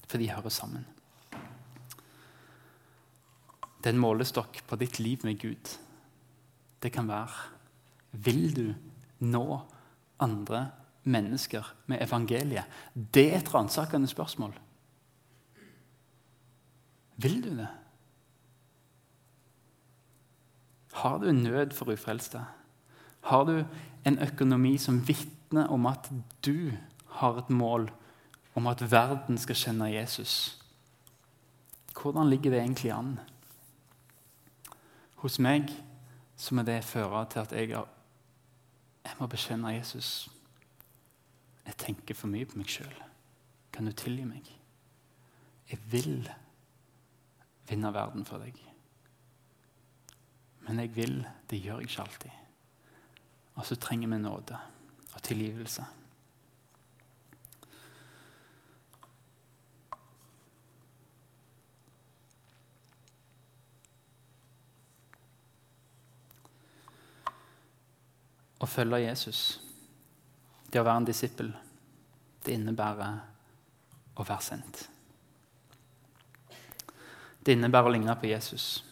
For 0.06 0.20
de 0.20 0.28
hører 0.28 0.52
sammen. 0.52 0.84
Det 3.82 3.90
er 3.90 3.96
en 3.96 4.02
målestokk 4.02 4.60
på 4.68 4.78
ditt 4.78 5.00
liv 5.02 5.24
med 5.26 5.40
Gud. 5.42 5.72
Det 6.82 6.92
kan 6.92 7.08
være 7.08 7.50
Vil 8.12 8.52
du 8.54 8.66
nå 9.24 9.46
andre 10.20 10.66
mennesker 11.08 11.66
med 11.88 12.02
evangeliet? 12.04 12.68
Det 12.94 13.30
er 13.32 13.38
et 13.40 13.54
ransakende 13.54 14.10
spørsmål. 14.10 14.52
Vil 17.16 17.40
du 17.42 17.54
det? 17.56 17.70
Har 20.92 21.18
du 21.18 21.30
en 21.30 21.42
nød 21.42 21.72
for 21.72 21.90
ufrelste? 21.90 22.44
Har 23.22 23.44
du 23.46 23.64
en 24.04 24.18
økonomi 24.18 24.76
som 24.78 25.00
vitner 25.06 25.70
om 25.70 25.86
at 25.86 26.08
du 26.44 26.72
har 27.20 27.38
et 27.38 27.50
mål 27.50 27.90
om 28.58 28.66
at 28.66 28.82
verden 28.92 29.38
skal 29.38 29.58
kjenne 29.58 29.92
Jesus? 29.92 30.58
Hvordan 31.94 32.30
ligger 32.30 32.50
det 32.50 32.60
egentlig 32.60 32.92
an? 32.92 33.14
Hos 35.22 35.38
meg 35.38 35.70
så 36.36 36.54
må 36.54 36.64
det 36.66 36.82
føre 36.84 37.24
til 37.30 37.44
at 37.44 37.52
jeg, 37.54 37.70
jeg 39.04 39.18
må 39.20 39.28
bekjenne 39.30 39.76
Jesus. 39.76 40.28
Jeg 41.66 41.78
tenker 41.78 42.18
for 42.18 42.32
mye 42.32 42.48
på 42.48 42.58
meg 42.58 42.70
sjøl. 42.72 42.96
Kan 43.72 43.86
du 43.86 43.94
tilgi 43.94 44.26
meg? 44.26 44.48
Jeg 45.70 45.78
vil 45.92 46.26
vinne 47.68 47.94
verden 47.94 48.26
for 48.26 48.42
deg. 48.42 48.58
Men 50.66 50.82
jeg 50.82 50.96
vil, 50.96 51.20
det 51.50 51.62
gjør 51.62 51.80
jeg 51.80 51.90
ikke 51.92 52.02
alltid. 52.02 52.41
Og 53.54 53.66
så 53.66 53.76
trenger 53.76 54.08
vi 54.08 54.18
nåde 54.18 54.58
og 55.12 55.22
tilgivelse. 55.22 55.84
Å 68.62 68.66
følge 68.70 69.02
Jesus, 69.02 69.60
det 70.70 70.80
å 70.80 70.86
være 70.86 71.02
en 71.02 71.08
disippel, 71.08 71.50
det 72.46 72.54
innebærer 72.54 73.18
å 74.14 74.24
være 74.24 74.46
sendt. 74.46 74.84
Det 77.42 77.56
innebærer 77.56 77.90
å 77.90 77.92
ligne 77.96 78.14
på 78.16 78.30
Jesus, 78.30 78.84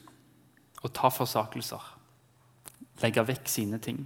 å 0.83 0.91
ta 0.91 1.07
forsakelser, 1.15 1.85
legge 3.01 3.25
vekk 3.31 3.49
sine 3.49 3.79
ting 3.81 4.03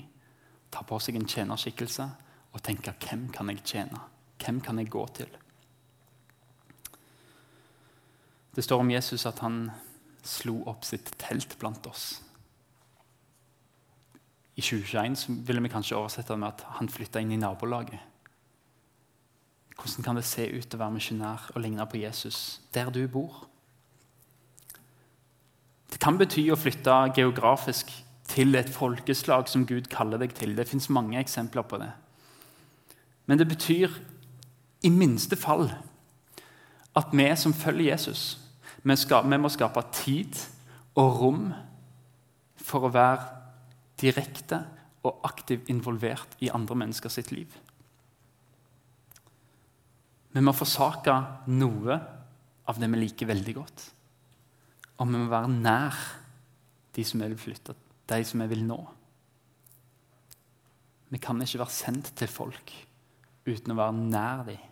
ta 0.75 0.83
på 0.83 0.99
seg 0.99 1.17
en 1.19 1.29
tjenerskikkelse 1.31 2.09
og 2.53 2.63
tenke 2.63 2.95
'Hvem 2.99 3.29
kan 3.33 3.49
jeg 3.49 3.65
tjene? 3.65 4.01
Hvem 4.39 4.61
kan 4.61 4.79
jeg 4.79 4.91
gå 4.91 5.07
til?' 5.15 5.39
Det 8.55 8.65
står 8.65 8.81
om 8.81 8.91
Jesus 8.91 9.27
at 9.27 9.39
han 9.39 9.71
slo 10.23 10.63
opp 10.67 10.85
sitt 10.85 11.15
telt 11.19 11.59
blant 11.59 11.87
oss. 11.87 12.23
I 14.57 14.61
2021 14.61 15.47
ville 15.47 15.63
vi 15.63 15.69
kanskje 15.69 15.97
oversette 15.97 16.33
det 16.33 16.39
med 16.39 16.49
at 16.49 16.63
han 16.79 16.89
flytta 16.89 17.21
inn 17.21 17.33
i 17.33 17.37
nabolaget. 17.37 17.99
Hvordan 19.75 20.05
kan 20.05 20.17
det 20.17 20.25
se 20.25 20.47
ut 20.47 20.75
å 20.75 20.79
være 20.79 20.95
misjonær 20.95 21.51
og 21.55 21.61
ligne 21.61 21.87
på 21.91 21.99
Jesus 21.99 22.61
der 22.75 22.91
du 22.95 23.09
bor? 23.09 23.49
Det 25.91 25.99
kan 26.01 26.19
bety 26.19 26.47
å 26.51 26.59
flytte 26.59 26.95
geografisk 27.17 27.91
til 28.35 28.57
et 28.59 28.71
folkeslag 28.73 29.49
som 29.51 29.67
Gud 29.69 29.87
kaller 29.93 30.19
deg 30.19 30.35
til. 30.35 30.57
Det 30.57 30.67
fins 30.69 30.91
mange 30.91 31.21
eksempler 31.21 31.67
på 31.69 31.79
det. 31.83 31.91
Men 33.27 33.39
det 33.41 33.49
betyr 33.49 33.93
i 34.85 34.91
minste 34.93 35.39
fall 35.39 35.69
at 36.95 37.15
vi 37.15 37.27
som 37.39 37.55
følger 37.55 37.93
Jesus, 37.93 38.39
vi, 38.83 38.97
skal, 38.97 39.25
vi 39.31 39.39
må 39.41 39.49
skape 39.51 39.83
tid 39.97 40.37
og 41.01 41.21
rom 41.21 41.47
for 42.61 42.87
å 42.87 42.93
være 42.93 43.25
direkte 44.01 44.61
og 45.05 45.25
aktivt 45.27 45.71
involvert 45.73 46.37
i 46.45 46.51
andre 46.53 46.77
mennesker 46.85 47.13
sitt 47.13 47.33
liv. 47.33 47.49
Vi 50.35 50.43
må 50.43 50.53
forsake 50.57 51.15
noe 51.55 51.99
av 52.67 52.81
det 52.81 52.91
vi 52.91 53.01
liker 53.05 53.31
veldig 53.31 53.55
godt. 53.57 53.89
Og 54.99 55.09
vi 55.09 55.19
må 55.19 55.27
være 55.31 55.51
nær 55.53 55.99
de 56.95 57.05
som 57.07 57.23
vi 57.23 57.31
vil 57.31 57.41
flytte 57.41 57.75
de 58.11 58.21
som 58.27 58.43
vi 58.45 58.51
vil 58.53 58.65
nå. 58.67 58.79
Vi 61.15 61.21
kan 61.23 61.41
ikke 61.43 61.63
være 61.63 61.73
sendt 61.73 62.13
til 62.19 62.31
folk 62.31 62.73
uten 63.45 63.75
å 63.75 63.79
være 63.79 63.99
nær 63.99 64.47
dem. 64.49 64.71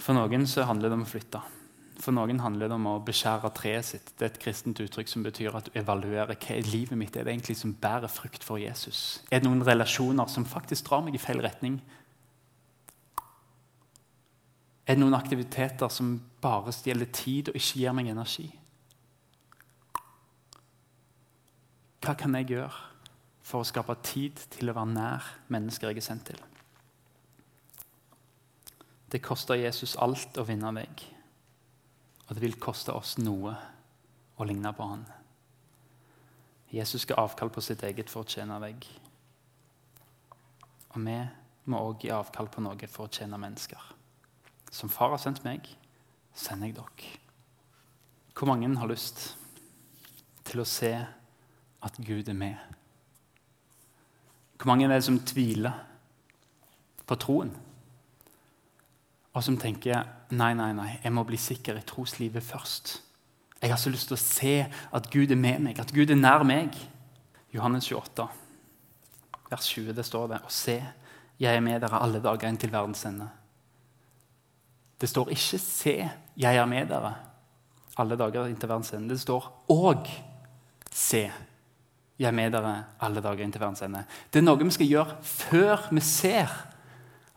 For 0.00 0.16
noen 0.16 0.46
så 0.48 0.64
handler 0.68 0.90
det 0.90 0.96
om 0.96 1.04
å 1.04 1.08
flytte. 1.08 1.40
For 2.00 2.16
noen 2.16 2.40
handler 2.40 2.70
det 2.70 2.76
om 2.78 2.86
å 2.88 3.00
beskjære 3.04 3.50
treet 3.56 3.88
sitt. 3.90 4.12
Det 4.16 4.24
er 4.24 4.30
et 4.32 4.40
kristent 4.40 4.80
uttrykk 4.80 5.10
som 5.10 5.24
betyr 5.24 5.56
at 5.56 5.68
du 5.68 5.76
evaluerer 5.76 6.32
hva 6.32 6.56
i 6.56 6.64
livet 6.64 6.96
mitt 6.96 7.16
er 7.16 7.26
det 7.26 7.34
egentlig 7.34 7.58
som 7.60 7.74
bærer 7.76 8.08
frukt 8.08 8.44
for 8.46 8.60
Jesus. 8.60 9.20
Er 9.28 9.42
det 9.42 9.48
noen 9.48 9.64
relasjoner 9.66 10.30
som 10.32 10.48
faktisk 10.48 10.88
drar 10.88 11.04
meg 11.04 11.18
i 11.18 11.20
feil 11.20 11.42
retning? 11.44 11.76
Er 14.86 14.96
det 14.96 15.02
noen 15.02 15.18
aktiviteter 15.18 15.92
som 15.92 16.16
bare 16.40 16.72
stjeler 16.74 17.12
tid 17.12 17.52
og 17.52 17.60
ikke 17.60 17.82
gir 17.82 17.94
meg 17.96 18.08
energi? 18.14 18.48
Hva 22.00 22.14
kan 22.16 22.32
jeg 22.38 22.48
gjøre 22.54 22.72
for 23.44 23.60
å 23.60 23.68
skape 23.68 23.96
tid 24.06 24.40
til 24.54 24.70
å 24.70 24.76
være 24.76 24.94
nær 24.94 25.26
mennesker 25.52 25.90
jeg 25.90 26.00
er 26.00 26.06
sendt 26.06 26.30
til? 26.30 26.40
Det 29.10 29.20
koster 29.20 29.58
Jesus 29.58 29.96
alt 30.00 30.38
å 30.38 30.46
vinne 30.48 30.70
meg, 30.72 31.02
og 32.28 32.36
det 32.36 32.44
vil 32.44 32.56
koste 32.62 32.94
oss 32.94 33.16
noe 33.18 33.52
å 34.40 34.46
ligne 34.48 34.72
på 34.72 34.86
han. 34.86 35.02
Jesus 36.70 37.02
skal 37.02 37.24
avkall 37.24 37.50
på 37.52 37.60
sitt 37.64 37.82
eget 37.84 38.08
for 38.08 38.22
å 38.22 38.30
tjene 38.30 38.56
deg. 38.62 38.86
Og 40.94 41.02
vi 41.04 41.18
må 41.70 41.80
òg 41.90 42.06
gi 42.06 42.12
avkall 42.14 42.48
på 42.48 42.62
noe 42.62 42.88
for 42.88 43.08
å 43.08 43.12
tjene 43.12 43.38
mennesker. 43.42 43.80
Som 44.70 44.88
far 44.88 45.12
har 45.12 45.20
sendt 45.20 45.42
meg, 45.44 45.66
sender 46.32 46.70
jeg 46.70 46.78
dere. 46.78 47.16
Hvor 48.32 48.48
mange 48.48 48.70
har 48.78 48.88
lyst 48.88 49.34
til 50.46 50.62
å 50.62 50.68
se 50.68 50.94
at 51.82 51.96
Gud 52.06 52.28
er 52.28 52.36
med? 52.36 52.54
Hvor 54.56 54.66
mange 54.66 54.84
er 54.84 54.92
det 54.92 55.04
som 55.04 55.18
tviler 55.24 55.72
på 57.06 57.16
troen? 57.16 57.52
Og 59.32 59.44
som 59.46 59.56
tenker 59.60 60.04
nei, 60.34 60.52
nei, 60.58 60.72
nei, 60.76 60.90
jeg 61.04 61.14
må 61.14 61.24
bli 61.24 61.38
sikker 61.40 61.78
i 61.78 61.86
troslivet 61.86 62.44
først. 62.44 62.98
Jeg 63.60 63.70
har 63.70 63.78
så 63.80 63.92
lyst 63.92 64.10
til 64.10 64.16
å 64.16 64.20
se 64.20 64.54
at 64.66 65.10
Gud 65.12 65.30
er 65.30 65.38
med 65.38 65.60
meg, 65.64 65.80
at 65.80 65.92
Gud 65.94 66.10
er 66.10 66.18
nær 66.18 66.44
meg. 66.48 66.76
Johannes 67.54 67.88
28, 67.90 68.26
vers 69.50 69.68
20, 69.74 69.92
det 69.96 70.06
står 70.06 70.30
det. 70.32 70.40
Og 70.46 70.54
se, 70.54 70.76
jeg 71.40 71.56
er 71.56 71.64
med 71.64 71.80
dere 71.82 72.00
alle 72.00 72.22
dager 72.22 72.48
inn 72.48 72.58
til 72.60 72.72
verdens 72.72 73.04
ende. 73.08 73.28
Det 75.00 75.08
står 75.08 75.30
ikke 75.32 75.58
'se, 75.58 76.10
jeg 76.36 76.56
er 76.56 76.66
med 76.66 76.90
dere' 76.90 77.14
alle 77.96 78.16
dager 78.16 78.46
inn 78.46 78.56
til 78.56 78.68
verdens 78.68 78.92
ende. 78.92 79.08
Det 79.08 79.20
står 79.20 79.64
'og 79.68 80.08
se'. 80.92 81.30
Jeg 82.20 82.28
er 82.28 82.36
med 82.36 82.52
dere 82.52 82.74
alle 83.00 83.22
dager 83.24 83.40
inn 83.44 83.52
til 83.52 83.62
verdens 83.62 83.80
ende. 83.86 84.02
Det 84.28 84.42
er 84.42 84.44
noe 84.44 84.60
vi 84.60 84.74
skal 84.74 84.90
gjøre 84.90 85.14
før 85.24 85.86
vi 85.88 86.02
ser 86.04 86.52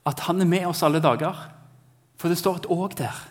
at 0.03 0.25
han 0.27 0.43
er 0.43 0.49
med 0.49 0.65
oss 0.67 0.83
alle 0.83 0.99
dager. 0.99 1.37
For 2.19 2.27
det 2.27 2.37
står 2.37 2.55
et 2.55 2.65
'og' 2.65 2.97
der. 2.97 3.29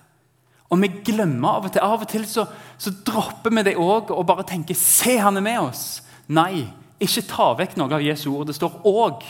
Og 0.70 0.80
vi 0.80 0.88
glemmer 0.88 1.48
av 1.48 1.64
og 1.64 1.72
til. 1.72 1.80
Av 1.80 2.00
og 2.00 2.08
til 2.08 2.24
så, 2.26 2.46
så 2.78 2.90
dropper 2.90 3.50
vi 3.50 3.62
det 3.62 3.76
òg 3.76 4.10
og 4.10 4.26
bare 4.26 4.42
tenker 4.42 4.74
'se, 4.74 5.18
han 5.18 5.36
er 5.36 5.40
med 5.40 5.58
oss'. 5.58 6.02
Nei, 6.28 6.72
ikke 7.00 7.28
ta 7.28 7.52
vekk 7.54 7.76
noe 7.76 7.94
av 7.94 8.02
Jesu 8.02 8.30
ord. 8.30 8.46
Det 8.46 8.54
står 8.54 8.80
'og 8.84 9.22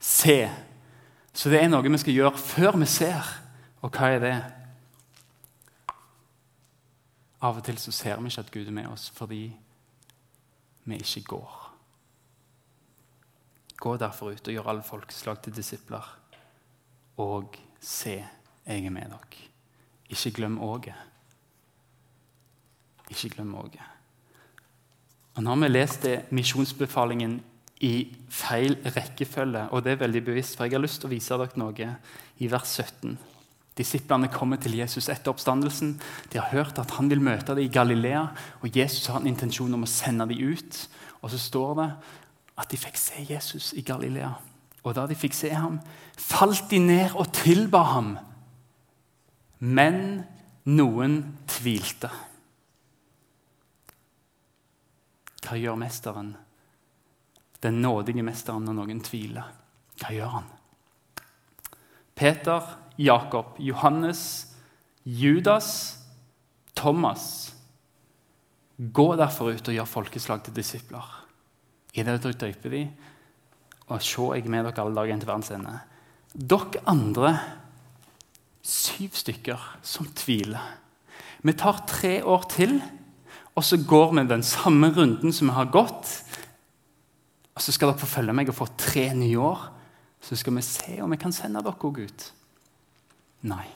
se'. 0.00 0.48
Så 1.34 1.50
det 1.50 1.62
er 1.62 1.68
noe 1.68 1.82
vi 1.82 1.98
skal 1.98 2.14
gjøre 2.14 2.38
før 2.38 2.78
vi 2.78 2.86
ser. 2.86 3.22
Og 3.82 3.90
hva 3.90 4.08
er 4.14 4.18
det? 4.18 4.44
Av 7.42 7.56
og 7.56 7.64
til 7.64 7.78
så 7.78 7.92
ser 7.92 8.16
vi 8.16 8.26
ikke 8.26 8.40
at 8.40 8.50
Gud 8.50 8.66
er 8.66 8.70
med 8.70 8.86
oss 8.86 9.10
fordi 9.14 9.56
vi 10.84 10.96
ikke 10.96 11.22
går. 11.22 11.57
Gå 13.78 13.96
derfor 13.96 14.34
ut 14.34 14.48
og 14.48 14.54
gjør 14.54 14.72
alle 14.72 14.86
folkeslag 14.86 15.42
til 15.42 15.54
disipler. 15.54 16.06
Og 17.22 17.54
se, 17.80 18.16
jeg 18.66 18.84
er 18.84 18.90
med 18.94 19.12
dere. 19.12 19.44
Ikke 20.08 20.30
glem 20.40 20.58
åget. 20.62 20.94
ikke 23.10 23.28
glem 23.28 23.54
Åge. 23.54 23.80
Og 25.34 25.42
Nå 25.42 25.50
har 25.50 25.62
vi 25.62 25.68
lest 25.68 26.02
det, 26.02 26.16
misjonsbefalingen 26.30 27.38
i 27.80 28.16
feil 28.28 28.76
rekkefølge, 28.84 29.68
og 29.70 29.84
det 29.84 29.92
er 29.92 30.02
veldig 30.02 30.24
bevisst, 30.24 30.56
for 30.56 30.66
jeg 30.66 30.74
har 30.74 30.82
lyst 30.82 31.00
til 31.00 31.08
å 31.08 31.14
vise 31.14 31.38
dere 31.38 31.60
noe 31.60 31.90
i 32.38 32.50
vers 32.50 32.74
17. 32.74 33.16
Disiplene 33.78 34.28
kommer 34.32 34.58
til 34.58 34.74
Jesus 34.74 35.06
etter 35.08 35.30
oppstandelsen. 35.30 35.92
De 36.32 36.40
har 36.40 36.50
hørt 36.50 36.80
at 36.82 36.96
han 36.96 37.08
vil 37.10 37.22
møte 37.22 37.54
dem 37.54 37.62
i 37.62 37.70
Galilea, 37.70 38.24
og 38.60 38.76
Jesus 38.76 39.06
har 39.06 39.20
en 39.20 39.30
intensjon 39.30 39.74
om 39.74 39.86
å 39.86 39.90
sende 39.90 40.26
dem 40.26 40.50
ut. 40.50 40.80
Og 41.22 41.30
så 41.30 41.38
står 41.38 41.74
det 41.78 41.88
at 42.58 42.70
de 42.70 42.78
fikk 42.80 42.98
se 42.98 43.24
Jesus 43.28 43.72
i 43.78 43.84
Galilea. 43.86 44.32
Og 44.86 44.94
da 44.96 45.06
de 45.08 45.16
fikk 45.18 45.34
se 45.36 45.50
ham, 45.52 45.78
falt 46.18 46.70
de 46.70 46.80
ned 46.82 47.14
og 47.18 47.30
tilba 47.34 47.82
ham. 47.92 48.12
Men 49.58 50.24
noen 50.70 51.20
tvilte. 51.50 52.10
Hva 55.44 55.56
gjør 55.58 55.78
mesteren? 55.80 56.34
Den 57.62 57.80
nådige 57.82 58.22
mesteren 58.26 58.66
når 58.68 58.78
noen 58.78 59.02
tviler. 59.02 59.48
Hva 59.98 60.14
gjør 60.14 60.34
han? 60.38 60.50
Peter, 62.18 62.74
Jakob, 62.98 63.58
Johannes, 63.62 64.54
Judas, 65.04 65.98
Thomas. 66.76 67.54
Gå 68.78 69.08
derfor 69.18 69.54
ut 69.54 69.70
og 69.70 69.74
gjør 69.74 69.90
folkeslag 69.90 70.42
til 70.46 70.54
disipler. 70.54 71.06
I 71.94 72.04
det 72.04 72.18
dere 72.22 72.36
døyper 72.36 72.74
dem, 72.74 72.90
og 73.88 74.02
se, 74.04 74.26
jeg 74.36 74.50
med 74.50 74.66
dere 74.66 74.84
alle 74.84 75.00
dager 75.00 75.22
til 75.22 75.30
verdens 75.30 75.52
ende. 75.54 75.78
Dere 76.34 76.84
andre, 76.86 77.32
syv 78.62 79.16
stykker, 79.16 79.70
som 79.82 80.10
tviler. 80.16 80.76
Vi 81.40 81.54
tar 81.56 81.86
tre 81.88 82.18
år 82.26 82.44
til 82.50 82.80
og 83.58 83.64
så 83.66 83.76
går 83.82 84.12
vi 84.14 84.28
den 84.30 84.44
samme 84.46 84.92
runden 84.94 85.34
som 85.34 85.50
vi 85.50 85.56
har 85.56 85.72
gått. 85.74 86.12
Og 87.56 87.62
så 87.64 87.74
skal 87.74 87.90
dere 87.90 87.98
få 87.98 88.06
følge 88.06 88.36
meg 88.36 88.52
og 88.52 88.54
få 88.60 88.68
tre 88.78 89.08
nye 89.18 89.40
år. 89.42 89.64
Så 90.22 90.38
skal 90.38 90.54
vi 90.54 90.62
se 90.62 91.00
om 91.02 91.10
vi 91.10 91.18
kan 91.18 91.34
sende 91.34 91.64
dere 91.66 91.74
òg 91.74 91.98
ut. 91.98 92.26
Nei. 93.50 93.66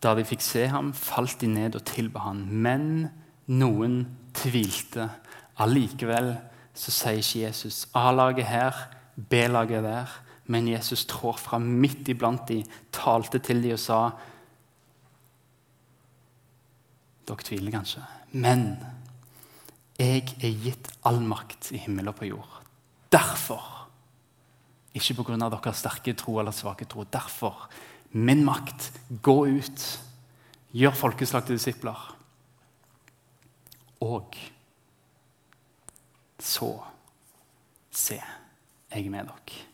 Da 0.00 0.14
de 0.16 0.24
fikk 0.24 0.44
se 0.44 0.64
ham, 0.72 0.94
falt 0.96 1.42
de 1.42 1.50
ned 1.50 1.76
og 1.76 1.84
tilba 1.90 2.24
ham. 2.30 2.40
Men 2.48 3.10
noen 3.52 4.00
tvilte. 4.38 5.08
Allikevel 5.58 6.32
så 6.78 6.94
sier 6.94 7.20
ikke 7.20 7.44
Jesus 7.46 7.86
A-laget 7.98 8.46
her, 8.46 8.76
B-laget 9.16 9.84
der. 9.84 10.12
Men 10.48 10.68
Jesus 10.70 11.04
trår 11.10 11.36
fram 11.42 11.66
midt 11.82 12.08
iblant 12.08 12.46
de, 12.48 12.62
talte 12.94 13.40
til 13.44 13.60
de 13.64 13.74
og 13.74 13.82
sa 13.82 13.98
dere 17.28 17.44
tviler 17.44 17.74
kanskje. 17.74 18.04
Men 18.32 18.70
jeg 19.98 20.22
er 20.38 20.54
gitt 20.62 20.88
all 21.08 21.20
makt 21.20 21.72
i 21.76 21.82
himmel 21.82 22.08
og 22.08 22.16
på 22.20 22.30
jord. 22.30 22.54
Derfor, 23.12 23.64
ikke 24.96 25.18
pga. 25.20 25.36
deres 25.48 25.82
sterke 25.82 26.14
tro 26.16 26.38
eller 26.40 26.52
svake 26.52 26.86
tro, 26.88 27.04
derfor 27.04 27.68
min 28.12 28.44
makt, 28.44 28.92
gå 29.22 29.46
ut, 29.46 29.82
gjør 30.72 30.94
folkeslag 30.96 31.44
til 31.44 31.58
disipler. 31.58 32.17
Og 34.00 34.36
så 36.38 36.70
se, 37.90 38.20
jeg 38.90 39.06
er 39.06 39.10
med 39.10 39.26
dere. 39.26 39.64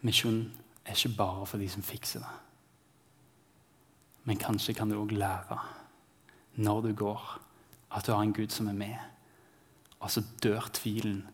Misjon 0.00 0.42
er 0.84 0.94
ikke 0.94 1.16
bare 1.16 1.46
for 1.46 1.58
de 1.58 1.68
som 1.70 1.82
fikser 1.82 2.22
det. 2.22 2.34
Men 4.28 4.38
kanskje 4.38 4.74
kan 4.76 4.90
du 4.90 4.98
òg 4.98 5.14
lære 5.16 5.58
når 6.58 6.80
du 6.82 6.92
går, 6.94 7.38
at 7.94 8.06
du 8.06 8.12
har 8.12 8.22
en 8.22 8.34
Gud 8.34 8.52
som 8.52 8.68
er 8.68 8.76
med. 8.76 8.96
Og 10.00 10.10
så 10.10 10.22
dør 10.42 10.68
tvilen 10.74 11.26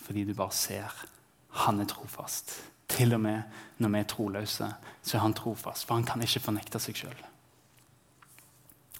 fordi 0.00 0.24
du 0.24 0.34
bare 0.34 0.52
ser 0.52 1.06
han 1.50 1.80
er 1.80 1.84
trofast. 1.84 2.52
Til 2.88 3.14
og 3.14 3.20
med 3.20 3.42
når 3.78 3.88
vi 3.88 3.98
er 3.98 4.08
troløse, 4.08 4.72
så 5.02 5.16
er 5.16 5.20
han 5.20 5.34
trofast, 5.34 5.86
for 5.86 5.94
han 5.94 6.04
kan 6.04 6.22
ikke 6.22 6.42
fornekte 6.42 6.80
seg 6.82 6.96
sjøl. 6.96 7.22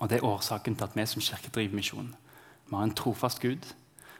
Og 0.00 0.08
Det 0.08 0.18
er 0.18 0.24
årsaken 0.24 0.76
til 0.76 0.84
at 0.84 0.96
vi 0.96 1.06
som 1.06 1.22
kirke 1.22 1.50
driver 1.52 1.74
misjon. 1.74 2.14
Vi 2.66 2.76
har 2.76 2.82
en 2.82 2.94
trofast 2.94 3.40
Gud 3.40 3.66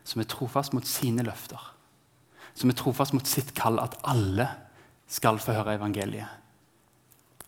som 0.05 0.21
er 0.21 0.29
trofast 0.29 0.73
mot 0.73 0.87
sine 0.87 1.23
løfter. 1.23 1.61
Som 2.55 2.71
er 2.71 2.77
trofast 2.77 3.15
mot 3.15 3.27
sitt 3.27 3.55
kall, 3.55 3.79
at 3.81 3.97
alle 4.05 4.49
skal 5.09 5.39
få 5.39 5.53
høre 5.53 5.75
evangeliet. 5.75 6.29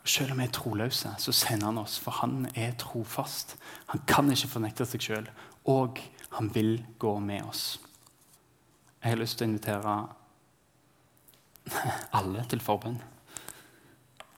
Og 0.02 0.08
Selv 0.08 0.32
om 0.32 0.38
vi 0.38 0.44
er 0.44 0.50
troløse, 0.50 1.14
så 1.18 1.32
sender 1.32 1.66
han 1.66 1.78
oss, 1.78 1.98
for 1.98 2.10
han 2.10 2.48
er 2.54 2.74
trofast. 2.78 3.56
Han 3.86 4.02
kan 4.06 4.30
ikke 4.30 4.48
fornekte 4.48 4.86
seg 4.86 5.02
sjøl, 5.02 5.28
og 5.64 6.00
han 6.38 6.50
vil 6.54 6.84
gå 6.98 7.18
med 7.18 7.44
oss. 7.44 7.80
Jeg 9.02 9.10
har 9.10 9.18
lyst 9.18 9.38
til 9.38 9.46
å 9.46 9.50
invitere 9.50 9.94
alle 12.18 12.44
til 12.50 12.62
forbønn. 12.62 12.98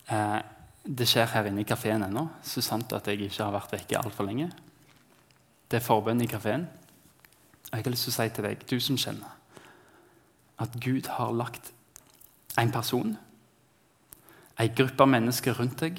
Eh, 0.08 0.40
det 0.84 1.06
skjer 1.08 1.30
her 1.32 1.48
inne 1.48 1.64
i 1.64 1.68
kafeen 1.68 2.04
ennå. 2.04 2.26
Så 2.44 2.62
sant 2.64 2.92
at 2.92 3.06
jeg 3.08 3.24
ikke 3.24 3.42
har 3.42 3.54
vært 3.54 3.72
vekke 3.72 4.00
altfor 4.00 4.28
lenge. 4.28 4.50
Det 5.70 5.80
er 5.80 5.86
forbønn 5.86 6.22
i 6.22 6.28
kafeen. 6.30 6.66
Og 7.70 7.78
jeg 7.78 7.84
har 7.86 7.94
lyst 7.94 8.08
til 8.08 8.14
å 8.14 8.16
si 8.18 8.28
til 8.36 8.48
deg, 8.48 8.66
du 8.68 8.76
som 8.80 8.98
kjenner, 9.00 9.38
at 10.60 10.76
Gud 10.78 11.08
har 11.16 11.32
lagt 11.34 11.72
en 12.60 12.70
person 12.70 13.16
ei 14.60 14.70
gruppe 14.70 15.06
mennesker 15.08 15.56
rundt 15.58 15.80
deg 15.82 15.98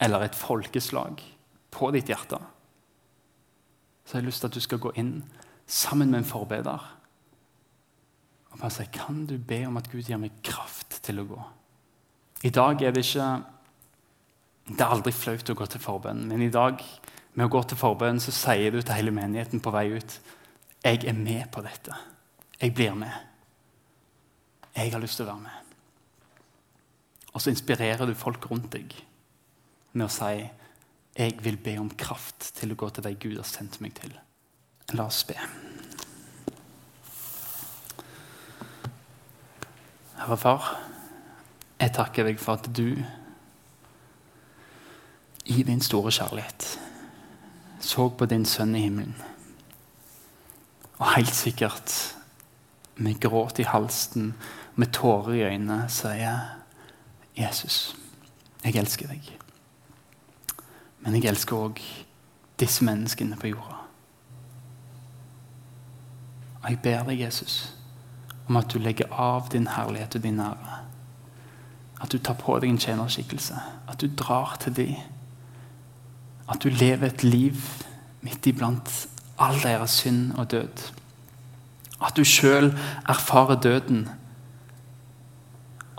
eller 0.00 0.24
et 0.24 0.38
folkeslag 0.38 1.20
på 1.70 1.90
ditt 1.92 2.08
hjerte, 2.08 2.38
så 4.04 4.16
jeg 4.16 4.22
har 4.22 4.26
lyst 4.26 4.42
til 4.42 4.50
at 4.50 4.56
du 4.56 4.64
skal 4.64 4.80
gå 4.82 4.94
inn 4.98 5.12
sammen 5.70 6.10
med 6.10 6.22
en 6.22 6.30
forbeder 6.30 6.88
og 8.50 8.58
bare 8.58 8.72
si 8.74 8.88
Kan 8.90 9.26
du 9.26 9.36
be 9.38 9.60
om 9.68 9.76
at 9.78 9.86
Gud 9.92 10.02
gir 10.02 10.18
meg 10.18 10.40
kraft 10.42 10.98
til 11.06 11.20
å 11.22 11.26
gå? 11.28 11.42
I 12.42 12.50
dag 12.50 12.82
er 12.82 12.90
det 12.90 13.04
ikke 13.04 13.28
Det 14.70 14.84
er 14.84 14.92
aldri 14.94 15.10
flaut 15.14 15.50
å 15.50 15.56
gå 15.58 15.66
til 15.66 15.82
forbønn, 15.82 16.28
men 16.30 16.44
i 16.44 16.52
dag 16.52 16.78
med 17.34 17.46
å 17.46 17.50
gå 17.50 17.62
til 17.66 17.78
forbønn 17.78 18.20
så 18.22 18.34
sier 18.34 18.70
du 18.70 18.78
til 18.80 18.94
hele 18.94 19.14
menigheten 19.14 19.62
på 19.62 19.72
vei 19.74 19.88
ut 19.96 20.20
Jeg 20.84 21.02
er 21.04 21.16
med 21.16 21.50
på 21.52 21.60
dette. 21.60 21.96
Jeg 22.60 22.74
blir 22.74 22.94
med. 22.96 23.12
Jeg 24.76 24.92
har 24.94 25.02
lyst 25.02 25.18
til 25.18 25.26
å 25.26 25.32
være 25.34 25.42
med. 25.44 25.74
Og 27.34 27.42
så 27.42 27.50
inspirerer 27.52 28.06
du 28.06 28.14
folk 28.14 28.46
rundt 28.50 28.70
deg 28.72 28.94
med 29.92 30.06
å 30.06 30.12
si 30.12 30.32
jeg 31.18 31.36
vil 31.42 31.58
be 31.60 31.74
om 31.82 31.90
kraft 31.90 32.52
til 32.56 32.72
å 32.72 32.78
gå 32.78 32.88
til 32.94 33.04
deg 33.04 33.18
Gud 33.20 33.36
har 33.36 33.48
sendt 33.48 33.80
meg 33.82 33.96
til. 33.98 34.14
La 34.94 35.08
oss 35.10 35.24
be. 35.26 35.36
Herre 40.20 40.38
Far, 40.38 40.70
jeg 41.80 41.96
takker 41.96 42.30
deg 42.30 42.40
for 42.40 42.60
at 42.60 42.70
du 42.76 42.94
i 45.50 45.62
din 45.66 45.82
store 45.82 46.12
kjærlighet 46.14 46.78
så 47.80 48.08
på 48.08 48.26
din 48.26 48.44
sønn 48.44 48.74
i 48.76 48.84
himmelen. 48.84 49.16
Og 50.98 51.14
helt 51.14 51.34
sikkert 51.34 52.16
med 52.96 53.20
gråt 53.20 53.58
i 53.58 53.62
halsen, 53.62 54.34
med 54.76 54.92
tårer 54.92 55.34
i 55.34 55.42
øynene, 55.42 55.88
sier 55.88 56.38
Jesus, 57.36 57.96
jeg 58.64 58.76
elsker 58.76 59.08
deg. 59.08 59.30
Men 61.00 61.16
jeg 61.16 61.30
elsker 61.32 61.56
òg 61.56 61.80
disse 62.60 62.84
menneskene 62.84 63.38
på 63.40 63.48
jorda. 63.54 63.78
Og 66.60 66.68
jeg 66.68 66.82
ber 66.84 67.06
deg, 67.08 67.22
Jesus, 67.24 67.72
om 68.48 68.58
at 68.60 68.68
du 68.68 68.78
legger 68.78 69.08
av 69.08 69.48
din 69.52 69.70
herlighet 69.72 70.18
og 70.18 70.22
din 70.22 70.40
ære. 70.40 70.76
At 72.00 72.12
du 72.12 72.18
tar 72.18 72.36
på 72.36 72.58
deg 72.60 72.68
en 72.68 72.80
tjenerskikkelse. 72.80 73.56
At 73.88 74.00
du 74.00 74.10
drar 74.16 74.58
til 74.60 74.76
dem. 74.76 75.19
At 76.50 76.62
du 76.62 76.68
lever 76.68 77.06
et 77.06 77.22
liv 77.24 77.56
midt 78.26 78.46
iblant 78.50 78.90
all 79.40 79.60
deres 79.62 80.00
synd 80.02 80.32
og 80.38 80.50
død. 80.50 80.86
At 82.00 82.16
du 82.16 82.24
sjøl 82.24 82.72
erfarer 83.08 83.60
døden 83.60 84.08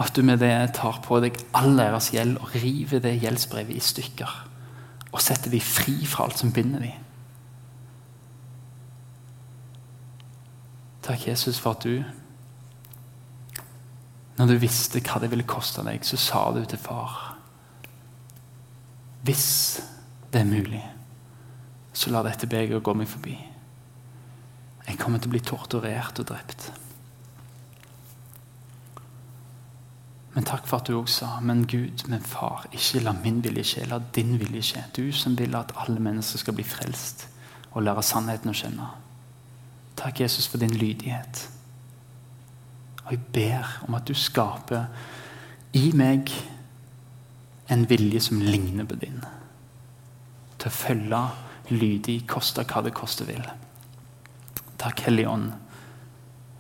at 0.02 0.16
du 0.16 0.24
med 0.26 0.40
det 0.42 0.74
tar 0.74 0.98
på 1.06 1.20
deg 1.22 1.38
all 1.58 1.76
deres 1.78 2.10
gjeld 2.14 2.40
og 2.42 2.56
river 2.56 3.02
det 3.04 3.20
gjeldsbrevet 3.22 3.78
i 3.78 3.84
stykker. 3.86 4.32
Og 5.12 5.22
setter 5.22 5.52
dem 5.54 5.62
fri 5.62 6.00
fra 6.10 6.26
alt 6.26 6.40
som 6.42 6.54
binder 6.56 6.82
dem. 6.82 6.98
Takk, 11.06 11.28
Jesus, 11.28 11.60
for 11.60 11.76
at 11.76 11.84
du 11.84 12.04
Når 14.38 14.48
du 14.48 14.58
visste 14.58 15.02
hva 15.04 15.20
det 15.22 15.30
ville 15.30 15.46
koste 15.46 15.84
deg, 15.86 16.06
så 16.06 16.18
sa 16.18 16.44
du 16.56 16.64
til 16.66 16.80
far 16.82 17.36
Hvis 19.26 19.82
det 20.34 20.42
er 20.42 20.48
mulig, 20.48 20.84
så 21.94 22.12
la 22.12 22.24
dette 22.24 22.48
begeret 22.48 22.84
gå 22.84 22.94
meg 22.96 23.10
forbi. 23.12 23.36
Jeg 24.88 25.00
kommer 25.00 25.20
til 25.20 25.30
å 25.30 25.36
bli 25.36 25.44
torturert 25.46 26.20
og 26.20 26.30
drept. 26.32 26.72
Men 30.32 30.48
takk 30.48 30.64
for 30.68 30.80
at 30.80 30.88
du 30.88 30.96
også 30.96 31.26
sa 31.26 31.40
Men 31.44 31.66
Gud, 31.68 32.06
men 32.08 32.22
far, 32.24 32.66
ikke 32.72 33.04
la 33.04 33.12
min 33.12 33.42
vilje 33.44 33.66
skje, 33.68 33.86
la 33.92 34.00
din 34.16 34.38
vilje 34.40 34.62
skje. 34.70 34.84
Du 34.96 35.12
som 35.12 35.36
vil 35.38 35.56
at 35.60 35.74
alle 35.76 36.00
mennesker 36.00 36.40
skal 36.40 36.56
bli 36.56 36.64
frelst 36.64 37.28
og 37.72 37.84
lære 37.84 38.04
sannheten 38.04 38.52
å 38.52 38.56
kjenne. 38.56 38.88
Takk, 40.00 40.24
Jesus, 40.24 40.48
for 40.48 40.58
din 40.58 40.74
lydighet. 40.76 41.44
Og 43.06 43.12
jeg 43.12 43.22
ber 43.36 43.76
om 43.88 43.96
at 44.00 44.08
du 44.08 44.16
skaper 44.16 44.88
i 45.76 45.92
meg 45.96 46.32
en 47.72 47.86
vilje 47.90 48.24
som 48.24 48.40
ligner 48.40 48.88
på 48.88 48.96
din. 49.04 49.20
Til 50.62 50.70
å 50.70 50.76
følge 50.76 51.22
lydig, 51.72 52.20
koste 52.30 52.66
hva 52.70 52.84
det 52.86 52.94
koste 52.94 53.26
vil. 53.26 53.44
Takk, 54.82 55.06
Hellige 55.08 55.30
Ånd, 55.30 55.52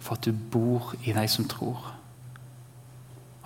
for 0.02 0.18
at 0.18 0.26
du 0.26 0.34
bor 0.34 0.95
i 1.06 1.14
de 1.14 1.26
som 1.30 1.45
tror. 1.49 1.91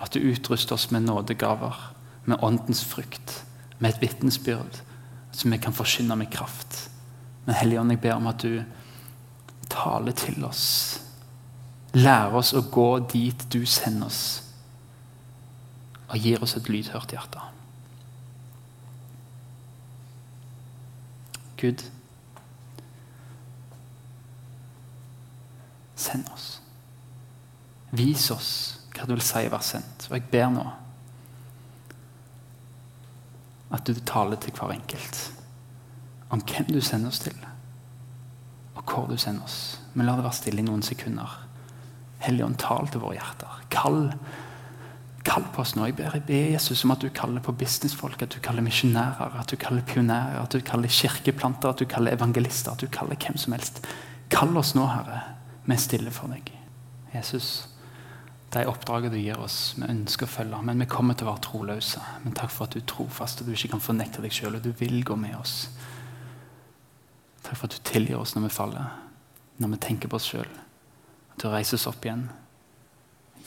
At 0.00 0.16
du 0.16 0.24
utruster 0.24 0.76
oss 0.76 0.90
med 0.92 1.04
nådegaver, 1.04 1.76
med 2.24 2.40
åndens 2.44 2.84
frukt, 2.84 3.42
med 3.78 3.94
et 3.94 4.02
vitnesbyrd 4.02 4.80
som 5.36 5.52
vi 5.52 5.58
kan 5.60 5.76
forkynne 5.76 6.16
med 6.16 6.32
kraft. 6.32 6.86
Men 7.44 7.58
Hellige 7.60 7.80
Ånd, 7.80 7.92
jeg 7.92 8.00
ber 8.00 8.16
om 8.16 8.30
at 8.32 8.40
du 8.40 8.62
taler 9.68 10.16
til 10.16 10.44
oss. 10.48 10.64
Lærer 11.96 12.36
oss 12.36 12.54
å 12.56 12.64
gå 12.72 12.88
dit 13.12 13.46
du 13.52 13.62
sender 13.68 14.08
oss, 14.08 14.22
og 16.08 16.16
gir 16.22 16.42
oss 16.44 16.56
et 16.56 16.68
lydhørt 16.72 17.12
hjerte. 17.12 17.44
Gud, 21.56 21.82
send 25.96 26.28
oss. 26.34 26.48
Vis 27.96 28.30
oss 28.30 28.50
hva 28.96 29.06
du 29.06 29.14
vil 29.14 29.24
si 29.24 29.44
å 29.46 29.52
være 29.52 29.64
sendt. 29.64 30.08
Og 30.10 30.18
jeg 30.18 30.28
ber 30.32 30.50
nå 30.52 30.66
at 33.76 33.88
du 33.88 33.98
taler 34.06 34.38
til 34.40 34.54
hver 34.54 34.76
enkelt 34.76 35.18
om 36.30 36.42
hvem 36.42 36.68
du 36.70 36.80
sender 36.82 37.12
oss 37.12 37.20
til, 37.22 37.36
og 38.74 38.82
hvor 38.90 39.06
du 39.10 39.16
sender 39.20 39.46
oss. 39.46 39.78
Men 39.94 40.08
la 40.08 40.16
det 40.16 40.24
være 40.26 40.38
stille 40.38 40.62
i 40.62 40.66
noen 40.66 40.82
sekunder. 40.86 41.36
Helligånd, 42.24 42.58
tal 42.58 42.88
til 42.90 43.02
våre 43.04 43.18
hjerter. 43.18 43.60
Kall, 43.70 44.00
kall 45.26 45.46
på 45.52 45.62
oss 45.64 45.74
nå. 45.76 45.88
Jeg 45.90 45.96
ber, 45.98 46.18
Jesus 46.54 46.84
om 46.86 46.94
at 46.94 47.02
du 47.02 47.08
kaller 47.14 47.42
på 47.42 47.54
businessfolk, 47.58 48.22
at 48.22 48.34
du 48.36 48.40
kaller 48.42 48.64
misjonærer, 48.64 49.38
at 49.40 49.50
du 49.50 49.58
kaller 49.60 49.84
pionerer, 49.86 50.38
at 50.42 50.54
du 50.54 50.62
kaller 50.64 50.92
kirkeplanter, 50.92 51.72
at 51.72 51.82
du 51.82 51.86
kaller 51.90 52.14
evangelister, 52.14 52.72
at 52.72 52.84
du 52.84 52.90
kaller 52.92 53.18
hvem 53.18 53.38
som 53.40 53.56
helst. 53.56 53.82
Kall 54.30 54.54
oss 54.58 54.74
nå, 54.78 54.86
Herre. 54.90 55.22
Vi 55.66 55.74
er 55.74 55.82
stille 55.82 56.12
for 56.14 56.30
deg. 56.30 56.52
Jesus 57.14 57.66
de 58.54 58.62
oppdragene 58.70 59.12
du 59.12 59.18
gir 59.18 59.40
oss, 59.42 59.74
vi 59.76 59.84
ønsker 59.90 60.24
å 60.24 60.30
følge, 60.30 60.58
men 60.64 60.78
vi 60.80 60.86
kommer 60.88 61.16
til 61.18 61.26
å 61.26 61.32
være 61.32 61.44
troløse. 61.44 62.00
Men 62.22 62.36
takk 62.36 62.52
for 62.54 62.64
at 62.64 62.76
du 62.76 62.80
er 62.80 62.86
trofast, 62.88 63.42
og 63.42 63.48
du 63.48 63.56
ikke 63.56 63.72
kan 63.74 63.82
fornekte 63.82 64.22
deg 64.24 64.32
sjøl, 64.32 64.56
og 64.56 64.64
du 64.64 64.70
vil 64.78 65.02
gå 65.04 65.16
med 65.18 65.34
oss. 65.36 65.66
Takk 67.42 67.58
for 67.58 67.66
at 67.66 67.74
du 67.76 67.82
tilgir 67.84 68.20
oss 68.20 68.36
når 68.36 68.46
vi 68.46 68.54
faller, 68.54 68.94
når 69.60 69.74
vi 69.74 69.80
tenker 69.82 70.12
på 70.12 70.20
oss 70.20 70.30
sjøl. 70.30 70.48
At 71.34 71.42
du 71.42 71.50
reiser 71.50 71.76
oss 71.76 71.88
opp 71.90 72.06
igjen, 72.06 72.28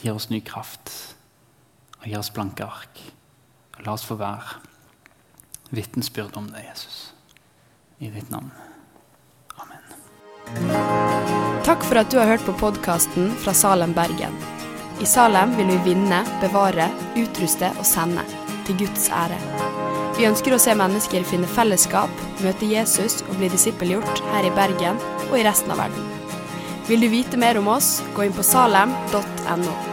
gir 0.04 0.20
oss 0.20 0.30
ny 0.30 0.44
kraft 0.46 0.94
og 2.00 2.08
gir 2.08 2.20
oss 2.20 2.32
blanke 2.34 2.66
ark. 2.66 3.02
Og 3.78 3.86
la 3.86 3.96
oss 3.96 4.06
få 4.08 4.18
være 4.20 4.60
vitnesbyrd 5.76 6.38
om 6.40 6.50
deg, 6.52 6.66
Jesus. 6.72 7.12
I 8.00 8.12
ditt 8.14 8.32
navn. 8.32 8.52
Amen. 9.60 9.84
Takk 11.68 11.84
for 11.86 12.00
at 12.02 12.12
du 12.12 12.20
har 12.20 12.32
hørt 12.32 12.46
på 12.48 12.56
podkasten 12.60 13.34
fra 13.44 13.54
Salem, 13.54 13.94
Bergen. 13.94 14.36
I 15.00 15.08
Salem 15.08 15.54
vil 15.56 15.70
vi 15.72 15.94
vinne, 15.94 16.24
bevare, 16.42 16.90
utruste 17.20 17.72
og 17.78 17.86
sende. 17.88 18.26
Til 18.68 18.80
Guds 18.84 19.08
ære. 19.10 19.38
Vi 20.20 20.28
ønsker 20.28 20.54
å 20.54 20.60
se 20.62 20.76
mennesker 20.76 21.24
finne 21.28 21.48
fellesskap, 21.48 22.12
møte 22.44 22.68
Jesus 22.68 23.22
og 23.30 23.38
bli 23.40 23.48
disippelgjort 23.54 24.24
her 24.34 24.50
i 24.50 24.54
Bergen 24.58 25.00
og 25.30 25.38
i 25.40 25.46
resten 25.48 25.72
av 25.72 25.80
verden. 25.86 26.12
Vil 26.90 27.06
du 27.06 27.10
vite 27.12 27.40
mer 27.40 27.58
om 27.62 27.72
oss, 27.72 28.00
gå 28.18 28.28
inn 28.28 28.36
på 28.36 28.46
salem.no. 28.46 29.89